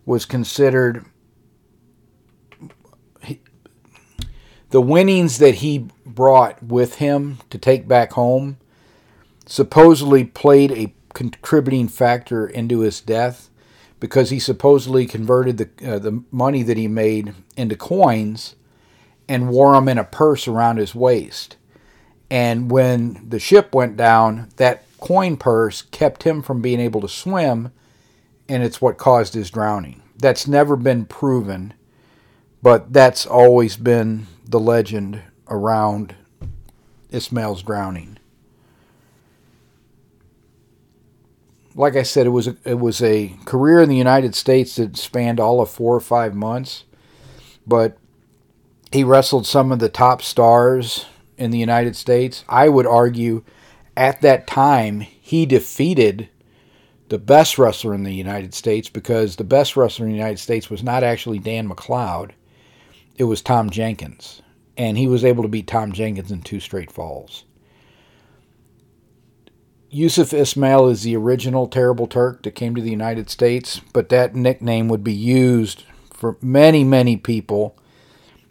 was 0.05 0.25
considered. 0.25 1.05
the 4.69 4.81
winnings 4.81 5.37
that 5.37 5.55
he 5.55 5.87
brought 6.03 6.63
with 6.63 6.95
him 6.95 7.37
to 7.51 7.59
take 7.59 7.87
back 7.87 8.13
home 8.13 8.57
supposedly 9.45 10.23
played 10.23 10.71
a 10.71 10.91
contributing 11.13 11.87
factor 11.87 12.47
into 12.47 12.79
his 12.79 12.99
death 12.99 13.51
because 14.03 14.31
he 14.31 14.37
supposedly 14.37 15.05
converted 15.05 15.57
the 15.57 15.93
uh, 15.93 15.97
the 15.97 16.21
money 16.29 16.61
that 16.61 16.75
he 16.75 16.89
made 16.89 17.33
into 17.55 17.73
coins 17.73 18.53
and 19.29 19.47
wore 19.47 19.71
them 19.71 19.87
in 19.87 19.97
a 19.97 20.03
purse 20.03 20.45
around 20.45 20.75
his 20.75 20.93
waist. 20.93 21.55
And 22.29 22.69
when 22.69 23.29
the 23.29 23.39
ship 23.39 23.73
went 23.73 23.95
down, 23.95 24.49
that 24.57 24.83
coin 24.99 25.37
purse 25.37 25.83
kept 25.83 26.23
him 26.23 26.41
from 26.41 26.61
being 26.61 26.81
able 26.81 26.99
to 26.99 27.07
swim, 27.07 27.71
and 28.49 28.61
it's 28.61 28.81
what 28.81 28.97
caused 28.97 29.35
his 29.35 29.49
drowning. 29.49 30.01
That's 30.17 30.49
never 30.49 30.75
been 30.75 31.05
proven, 31.05 31.73
but 32.61 32.91
that's 32.91 33.25
always 33.25 33.77
been 33.77 34.27
the 34.43 34.59
legend 34.59 35.21
around 35.47 36.13
Ismail's 37.09 37.63
drowning. 37.63 38.17
Like 41.75 41.95
I 41.95 42.03
said, 42.03 42.27
it 42.27 42.31
was 42.31 42.47
a, 42.47 42.55
it 42.65 42.79
was 42.79 43.01
a 43.01 43.35
career 43.45 43.81
in 43.81 43.89
the 43.89 43.97
United 43.97 44.35
States 44.35 44.75
that 44.75 44.97
spanned 44.97 45.39
all 45.39 45.59
of 45.59 45.69
four 45.69 45.95
or 45.95 46.01
five 46.01 46.35
months, 46.35 46.83
but 47.65 47.97
he 48.91 49.03
wrestled 49.03 49.47
some 49.47 49.71
of 49.71 49.79
the 49.79 49.89
top 49.89 50.21
stars 50.21 51.07
in 51.37 51.51
the 51.51 51.57
United 51.57 51.95
States. 51.95 52.43
I 52.47 52.69
would 52.69 52.85
argue 52.85 53.43
at 53.97 54.21
that 54.21 54.45
time 54.45 55.01
he 55.01 55.45
defeated 55.45 56.29
the 57.09 57.17
best 57.17 57.57
wrestler 57.57 57.93
in 57.93 58.03
the 58.03 58.13
United 58.13 58.53
States 58.53 58.89
because 58.89 59.35
the 59.35 59.43
best 59.43 59.75
wrestler 59.75 60.05
in 60.05 60.11
the 60.11 60.17
United 60.17 60.39
States 60.39 60.69
was 60.69 60.83
not 60.83 61.03
actually 61.03 61.39
Dan 61.39 61.69
McLeod, 61.69 62.31
it 63.17 63.25
was 63.25 63.41
Tom 63.41 63.69
Jenkins. 63.69 64.41
And 64.77 64.97
he 64.97 65.07
was 65.07 65.23
able 65.23 65.43
to 65.43 65.49
beat 65.49 65.67
Tom 65.67 65.91
Jenkins 65.91 66.31
in 66.31 66.41
two 66.41 66.59
straight 66.59 66.91
falls. 66.91 67.43
Yusuf 69.93 70.33
Ismail 70.33 70.87
is 70.87 71.03
the 71.03 71.15
original 71.15 71.67
Terrible 71.67 72.07
Turk 72.07 72.41
that 72.43 72.55
came 72.55 72.73
to 72.73 72.81
the 72.81 72.89
United 72.89 73.29
States, 73.29 73.79
but 73.93 74.09
that 74.09 74.33
nickname 74.33 74.87
would 74.87 75.03
be 75.03 75.13
used 75.13 75.83
for 76.11 76.35
many, 76.41 76.83
many 76.83 77.15
people 77.15 77.77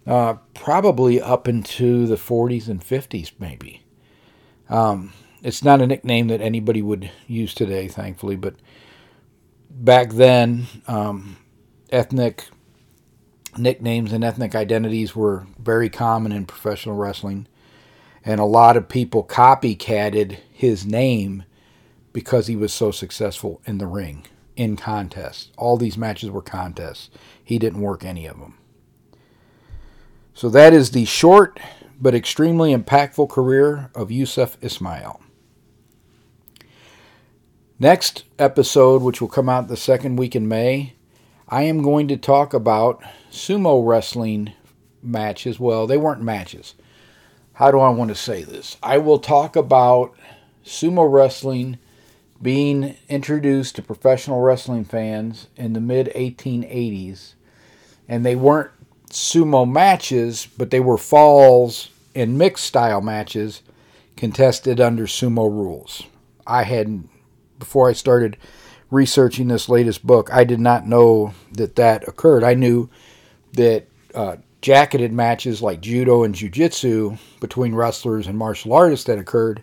uh, 0.06 0.34
probably 0.54 1.20
up 1.20 1.48
into 1.48 2.06
the 2.06 2.14
40s 2.14 2.68
and 2.68 2.80
50s, 2.80 3.32
maybe. 3.40 3.82
Um, 4.70 5.12
it's 5.42 5.64
not 5.64 5.80
a 5.80 5.86
nickname 5.86 6.28
that 6.28 6.40
anybody 6.40 6.80
would 6.80 7.10
use 7.26 7.54
today, 7.54 7.88
thankfully, 7.88 8.36
but 8.36 8.54
back 9.68 10.12
then, 10.12 10.68
um, 10.86 11.38
ethnic 11.90 12.50
nicknames 13.58 14.12
and 14.12 14.22
ethnic 14.22 14.54
identities 14.54 15.16
were 15.16 15.48
very 15.58 15.90
common 15.90 16.30
in 16.30 16.46
professional 16.46 16.94
wrestling, 16.94 17.48
and 18.24 18.40
a 18.40 18.44
lot 18.44 18.76
of 18.76 18.88
people 18.88 19.24
copycatted 19.24 20.38
his 20.52 20.86
name 20.86 21.44
because 22.12 22.46
he 22.46 22.56
was 22.56 22.72
so 22.72 22.90
successful 22.90 23.60
in 23.66 23.78
the 23.78 23.86
ring, 23.86 24.26
in 24.56 24.76
contests. 24.76 25.50
All 25.56 25.76
these 25.76 25.98
matches 25.98 26.30
were 26.30 26.42
contests. 26.42 27.10
He 27.42 27.58
didn't 27.58 27.80
work 27.80 28.04
any 28.04 28.26
of 28.26 28.38
them. 28.38 28.58
So 30.34 30.48
that 30.50 30.72
is 30.72 30.90
the 30.90 31.04
short 31.04 31.58
but 32.00 32.14
extremely 32.14 32.74
impactful 32.74 33.28
career 33.28 33.90
of 33.94 34.10
Yusuf 34.10 34.56
Ismail. 34.60 35.20
Next 37.78 38.24
episode, 38.38 39.02
which 39.02 39.20
will 39.20 39.28
come 39.28 39.48
out 39.48 39.68
the 39.68 39.76
second 39.76 40.16
week 40.16 40.36
in 40.36 40.48
May, 40.48 40.94
I 41.48 41.62
am 41.62 41.82
going 41.82 42.08
to 42.08 42.16
talk 42.16 42.54
about 42.54 43.02
sumo 43.30 43.86
wrestling 43.86 44.52
matches. 45.02 45.60
Well, 45.60 45.86
they 45.86 45.96
weren't 45.96 46.22
matches. 46.22 46.74
How 47.54 47.70
do 47.70 47.78
I 47.80 47.90
want 47.90 48.08
to 48.08 48.14
say 48.14 48.42
this? 48.42 48.76
I 48.82 48.98
will 48.98 49.18
talk 49.18 49.56
about 49.56 50.14
sumo 50.64 51.10
wrestling 51.10 51.78
being 52.40 52.96
introduced 53.08 53.76
to 53.76 53.82
professional 53.82 54.40
wrestling 54.40 54.84
fans 54.84 55.48
in 55.56 55.72
the 55.72 55.80
mid 55.80 56.10
1880s, 56.14 57.34
and 58.08 58.24
they 58.24 58.36
weren't 58.36 58.70
sumo 59.10 59.70
matches, 59.70 60.48
but 60.56 60.70
they 60.70 60.80
were 60.80 60.98
falls 60.98 61.90
and 62.14 62.38
mixed 62.38 62.64
style 62.64 63.00
matches 63.00 63.62
contested 64.16 64.80
under 64.80 65.06
sumo 65.06 65.50
rules. 65.50 66.04
I 66.46 66.64
hadn't 66.64 67.08
before 67.58 67.88
I 67.88 67.92
started 67.92 68.36
researching 68.90 69.48
this 69.48 69.68
latest 69.68 70.06
book, 70.06 70.28
I 70.32 70.44
did 70.44 70.60
not 70.60 70.86
know 70.86 71.32
that 71.52 71.76
that 71.76 72.06
occurred. 72.06 72.44
I 72.44 72.54
knew 72.54 72.90
that 73.54 73.86
uh, 74.14 74.36
jacketed 74.62 75.12
matches 75.12 75.60
like 75.60 75.80
judo 75.80 76.22
and 76.22 76.34
jiu-jitsu 76.34 77.16
between 77.40 77.74
wrestlers 77.74 78.26
and 78.26 78.38
martial 78.38 78.72
artists 78.72 79.06
that 79.06 79.18
occurred, 79.18 79.62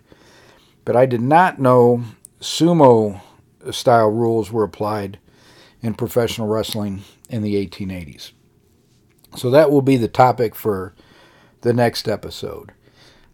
but 0.86 0.96
I 0.96 1.06
did 1.06 1.22
not 1.22 1.60
know 1.60 2.04
sumo 2.42 3.22
style 3.72 4.10
rules 4.10 4.52
were 4.52 4.64
applied 4.64 5.18
in 5.82 5.94
professional 5.94 6.48
wrestling 6.48 7.02
in 7.30 7.42
the 7.42 7.56
1880s. 7.66 8.32
So 9.36 9.50
that 9.50 9.72
will 9.72 9.82
be 9.82 9.98
the 9.98 10.08
topic 10.08 10.54
for 10.54 10.94
the 11.62 11.74
next 11.74 12.08
episode. 12.08 12.74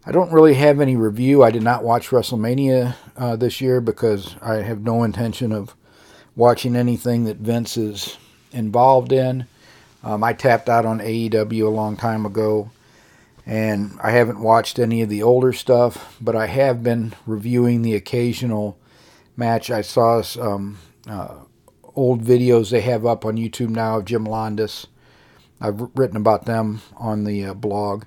I 0.04 0.12
don't 0.12 0.32
really 0.32 0.54
have 0.54 0.80
any 0.80 0.94
review. 0.94 1.42
I 1.42 1.50
did 1.50 1.62
not 1.62 1.82
watch 1.82 2.10
WrestleMania 2.10 2.94
uh, 3.16 3.34
this 3.34 3.60
year 3.60 3.80
because 3.80 4.36
I 4.40 4.56
have 4.56 4.82
no 4.82 5.02
intention 5.02 5.50
of 5.50 5.74
watching 6.36 6.76
anything 6.76 7.24
that 7.24 7.38
Vince 7.38 7.76
is 7.76 8.16
involved 8.52 9.10
in. 9.12 9.46
Um, 10.06 10.22
I 10.22 10.32
tapped 10.32 10.68
out 10.68 10.86
on 10.86 11.00
AEW 11.00 11.66
a 11.66 11.68
long 11.68 11.96
time 11.96 12.24
ago, 12.24 12.70
and 13.44 13.98
I 14.00 14.12
haven't 14.12 14.40
watched 14.40 14.78
any 14.78 15.02
of 15.02 15.08
the 15.08 15.24
older 15.24 15.52
stuff, 15.52 16.16
but 16.20 16.36
I 16.36 16.46
have 16.46 16.84
been 16.84 17.12
reviewing 17.26 17.82
the 17.82 17.96
occasional 17.96 18.78
match. 19.36 19.68
I 19.68 19.80
saw 19.80 20.22
some 20.22 20.78
uh, 21.08 21.34
old 21.96 22.22
videos 22.22 22.70
they 22.70 22.82
have 22.82 23.04
up 23.04 23.24
on 23.24 23.36
YouTube 23.36 23.70
now 23.70 23.98
of 23.98 24.04
Jim 24.04 24.24
Londos 24.24 24.86
I've 25.60 25.80
written 25.96 26.16
about 26.16 26.44
them 26.44 26.82
on 26.96 27.24
the 27.24 27.46
uh, 27.46 27.54
blog. 27.54 28.04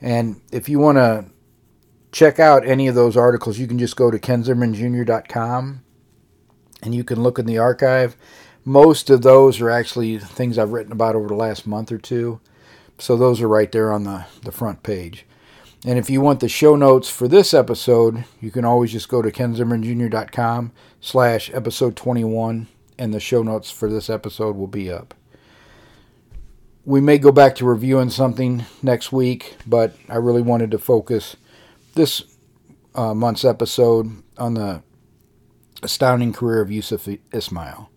And 0.00 0.40
if 0.52 0.68
you 0.68 0.78
want 0.78 0.98
to 0.98 1.26
check 2.12 2.38
out 2.38 2.64
any 2.64 2.86
of 2.86 2.94
those 2.94 3.16
articles, 3.16 3.58
you 3.58 3.66
can 3.66 3.78
just 3.78 3.96
go 3.96 4.10
to 4.10 4.18
kenzimmermanjr.com 4.20 5.82
and 6.82 6.94
you 6.94 7.04
can 7.04 7.22
look 7.22 7.38
in 7.38 7.46
the 7.46 7.58
archive. 7.58 8.16
Most 8.70 9.10
of 9.10 9.22
those 9.22 9.60
are 9.60 9.68
actually 9.68 10.18
things 10.18 10.56
I've 10.56 10.70
written 10.70 10.92
about 10.92 11.16
over 11.16 11.26
the 11.26 11.34
last 11.34 11.66
month 11.66 11.90
or 11.90 11.98
two. 11.98 12.38
So 12.98 13.16
those 13.16 13.40
are 13.40 13.48
right 13.48 13.72
there 13.72 13.92
on 13.92 14.04
the, 14.04 14.26
the 14.44 14.52
front 14.52 14.84
page. 14.84 15.26
And 15.84 15.98
if 15.98 16.08
you 16.08 16.20
want 16.20 16.38
the 16.38 16.48
show 16.48 16.76
notes 16.76 17.08
for 17.08 17.26
this 17.26 17.52
episode, 17.52 18.24
you 18.40 18.52
can 18.52 18.64
always 18.64 18.92
just 18.92 19.08
go 19.08 19.22
to 19.22 19.32
kenzimmermanjr.com 19.32 20.70
slash 21.00 21.52
episode 21.52 21.96
21 21.96 22.68
and 22.96 23.12
the 23.12 23.18
show 23.18 23.42
notes 23.42 23.72
for 23.72 23.90
this 23.90 24.08
episode 24.08 24.54
will 24.54 24.68
be 24.68 24.88
up 24.88 25.14
we 26.84 27.00
may 27.00 27.18
go 27.18 27.30
back 27.30 27.54
to 27.56 27.64
reviewing 27.64 28.10
something 28.10 28.64
next 28.82 29.12
week, 29.12 29.56
but 29.66 29.94
I 30.08 30.16
really 30.16 30.42
wanted 30.42 30.70
to 30.70 30.78
focus 30.78 31.36
this 31.94 32.22
uh, 32.94 33.14
month's 33.14 33.44
episode 33.44 34.22
on 34.38 34.54
the 34.54 34.82
astounding 35.82 36.32
career 36.32 36.60
of 36.60 36.70
Yusuf 36.70 37.06
Ismail. 37.32 37.90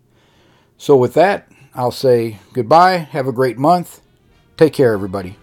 So, 0.76 0.96
with 0.96 1.14
that, 1.14 1.50
I'll 1.74 1.90
say 1.90 2.38
goodbye. 2.52 2.98
Have 2.98 3.26
a 3.26 3.32
great 3.32 3.58
month. 3.58 4.00
Take 4.56 4.72
care, 4.72 4.92
everybody. 4.92 5.36